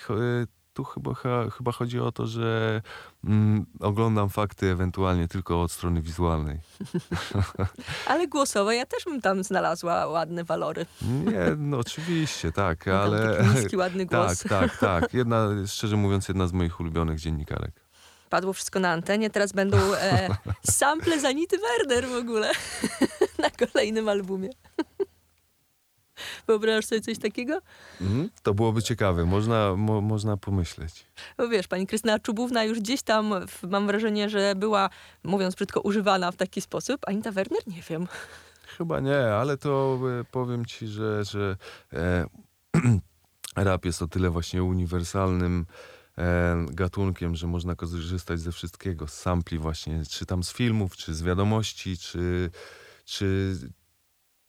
tu 0.76 0.84
chyba, 0.84 1.14
chyba 1.58 1.72
chodzi 1.72 2.00
o 2.00 2.12
to, 2.12 2.28
że 2.28 2.82
mm, 3.24 3.66
oglądam 3.80 4.30
fakty 4.30 4.72
ewentualnie 4.72 5.28
tylko 5.28 5.62
od 5.62 5.72
strony 5.72 6.02
wizualnej. 6.02 6.60
Ale 8.08 8.28
głosowe 8.28 8.76
ja 8.76 8.86
też 8.86 9.04
bym 9.06 9.22
tam 9.22 9.44
znalazła 9.44 10.08
ładne 10.08 10.44
walory. 10.44 10.86
Nie, 11.02 11.56
no 11.58 11.78
oczywiście, 11.78 12.52
tak, 12.52 12.88
ale... 12.88 13.38
Taki 13.38 13.50
niski, 13.50 13.78
ładny 13.78 14.06
głos. 14.12 14.44
Tak, 14.44 14.50
tak, 14.50 14.78
tak. 14.78 15.14
Jedna, 15.14 15.48
szczerze 15.68 15.98
mówiąc, 15.98 16.28
jedna 16.28 16.48
z 16.48 16.54
moich 16.54 16.80
ulubionych 16.80 17.20
dziennikarek. 17.20 17.85
Padło 18.30 18.54
wszystko 18.54 18.80
na 18.80 18.90
antenie, 18.92 19.30
teraz 19.30 19.52
będą 19.52 19.78
e, 19.94 20.30
sample 20.80 21.20
z 21.20 21.26
Anity 21.26 21.58
Werner 21.58 22.08
w 22.10 22.16
ogóle 22.16 22.52
na 23.44 23.50
kolejnym 23.50 24.10
albumie. 24.10 24.50
Wyobrażasz 26.48 26.86
sobie 26.86 27.02
coś 27.02 27.18
takiego? 27.20 27.60
Mhm, 28.02 28.30
To 28.44 28.54
byłoby 28.54 28.84
ciekawe, 28.84 29.26
można, 29.26 29.76
mo, 29.76 30.02
można 30.02 30.38
pomyśleć. 30.38 31.06
Wiesz, 31.52 31.68
pani 31.68 31.88
Krystyna 31.88 32.20
Czubówna 32.20 32.64
już 32.64 32.80
gdzieś 32.80 33.02
tam, 33.02 33.34
w, 33.48 33.64
mam 33.64 33.88
wrażenie, 33.88 34.30
że 34.30 34.54
była, 34.56 34.90
mówiąc 35.24 35.56
brzydko, 35.56 35.82
używana 35.82 36.32
w 36.32 36.36
taki 36.36 36.62
sposób. 36.62 37.02
Anita 37.08 37.32
Werner? 37.32 37.68
Nie 37.68 37.82
wiem. 37.90 38.08
Chyba 38.78 39.00
nie, 39.00 39.18
ale 39.18 39.58
to 39.58 40.00
e, 40.20 40.24
powiem 40.24 40.66
ci, 40.66 40.88
że, 40.88 41.24
że 41.26 41.58
e, 41.94 42.26
rap 43.56 43.86
jest 43.86 44.02
o 44.02 44.08
tyle 44.08 44.30
właśnie 44.30 44.64
uniwersalnym 44.64 45.66
gatunkiem, 46.72 47.36
że 47.36 47.48
można 47.48 47.76
korzystać 47.76 48.40
ze 48.40 48.52
wszystkiego, 48.52 49.08
z 49.08 49.14
sampli 49.14 49.60
właśnie, 49.60 50.04
czy 50.10 50.26
tam 50.26 50.44
z 50.44 50.54
filmów, 50.54 50.98
czy 50.98 51.14
z 51.14 51.24
wiadomości, 51.24 51.98
czy, 51.98 52.50
czy 53.06 53.58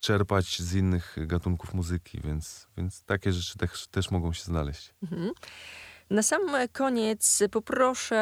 czerpać 0.00 0.59
z 0.59 0.74
innych 0.74 1.16
gatunków 1.16 1.74
muzyki, 1.74 2.20
więc, 2.24 2.66
więc 2.76 3.02
takie 3.02 3.33
rzeczy 3.33 3.59
też, 3.59 3.87
też 3.87 4.11
mogą 4.11 4.33
się 4.33 4.44
znaleźć. 4.44 4.94
Mhm. 5.02 5.31
Na 6.11 6.22
sam 6.22 6.40
koniec 6.72 7.42
poproszę 7.50 8.16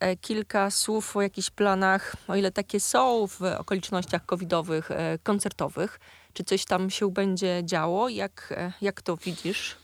e, 0.00 0.16
kilka 0.16 0.70
słów 0.70 1.16
o 1.16 1.22
jakichś 1.22 1.50
planach, 1.50 2.16
o 2.28 2.36
ile 2.36 2.52
takie 2.52 2.80
są 2.80 3.26
w 3.26 3.42
okolicznościach 3.42 4.26
covidowych, 4.26 4.90
e, 4.90 5.18
koncertowych. 5.22 6.00
Czy 6.32 6.44
coś 6.44 6.64
tam 6.64 6.90
się 6.90 7.12
będzie 7.12 7.62
działo? 7.64 8.08
Jak, 8.08 8.54
e, 8.56 8.72
jak 8.80 9.02
to 9.02 9.16
widzisz? 9.16 9.76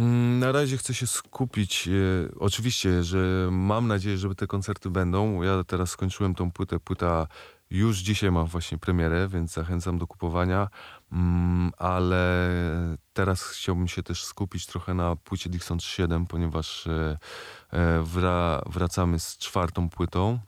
Mm, 0.00 0.38
Na 0.38 0.52
razie 0.52 0.76
chcę 0.76 0.94
się 0.94 1.06
skupić. 1.06 1.88
E, 1.88 2.38
oczywiście, 2.38 3.02
że 3.02 3.48
mam 3.52 3.88
nadzieję, 3.88 4.16
że 4.16 4.34
te 4.34 4.46
koncerty 4.46 4.90
będą. 4.90 5.42
Ja 5.42 5.64
teraz 5.64 5.90
skończyłem 5.90 6.34
tą 6.34 6.50
płytę. 6.50 6.80
Płyta 6.80 7.26
już 7.70 7.98
dzisiaj 7.98 8.30
ma 8.30 8.44
właśnie 8.44 8.78
premierę, 8.78 9.28
więc 9.28 9.52
zachęcam 9.52 9.98
do 9.98 10.06
kupowania. 10.06 10.68
Mm, 11.12 11.72
ale 11.78 12.48
teraz 13.12 13.42
chciałbym 13.42 13.88
się 13.88 14.02
też 14.02 14.24
skupić 14.24 14.66
trochę 14.66 14.94
na 14.94 15.16
płycie 15.16 15.50
Dixon 15.50 15.80
7, 15.80 16.26
ponieważ 16.26 16.86
e, 16.86 17.18
e, 17.70 18.02
wra, 18.02 18.62
wracamy 18.66 19.18
z 19.18 19.38
czwartą 19.38 19.88
płytą. 19.90 20.38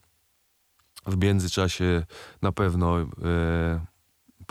W 1.06 1.16
międzyczasie 1.24 2.06
na 2.42 2.52
pewno 2.52 2.96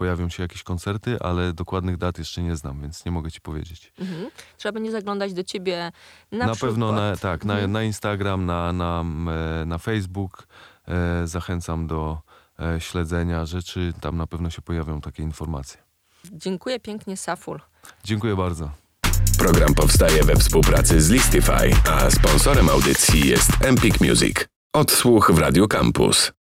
pojawią 0.02 0.30
się 0.30 0.44
jakieś 0.44 0.64
koncerty, 0.64 1.18
ale 1.20 1.54
dokładnych 1.54 1.98
dat 1.98 2.18
jeszcze 2.18 2.42
nie 2.44 2.56
znam, 2.56 2.82
więc 2.82 3.06
nie 3.06 3.12
mogę 3.12 3.32
ci 3.32 3.42
powiedzieć. 3.42 3.94
Mhm. 4.00 4.30
Trzeba 4.58 4.74
będzie 4.74 4.92
zaglądać 4.92 5.34
do 5.34 5.44
ciebie 5.44 5.92
na, 6.32 6.38
Na, 6.46 6.52
przykład. 6.54 6.72
pewno 6.72 6.92
na, 6.92 7.16
tak, 7.16 7.46
na, 7.46 7.54
Mhm. 7.54 7.72
na 7.72 7.84
Instagram, 7.84 8.46
na, 8.46 8.74
na, 8.74 9.04
e, 9.62 9.66
na 9.66 9.78
Facebook. 9.78 10.48
E, 10.88 11.28
zachęcam 11.28 11.88
do 11.88 12.18
e, 12.60 12.82
śledzenia 12.82 13.46
rzeczy. 13.46 13.94
Tam 14.02 14.18
na 14.18 14.28
pewno 14.28 14.50
się 14.50 14.62
pojawią 14.62 15.02
takie 15.02 15.24
informacje. 15.24 15.80
Dziękuję 16.32 16.80
pięknie, 16.80 17.18
Saful. 17.18 17.60
Dziękuję 18.04 18.36
bardzo. 18.36 18.72
Program 19.38 19.74
powstaje 19.74 20.24
we 20.24 20.36
współpracy 20.36 21.02
z 21.02 21.10
Listify, 21.10 21.72
a 21.90 22.12
sponsorem 22.12 22.70
audycji 22.70 23.28
jest 23.30 23.50
Empik 23.62 24.02
Music. 24.02 24.36
Odsłuch 24.74 25.32
w 25.32 25.38
Radio 25.38 25.68
Campus. 25.68 26.32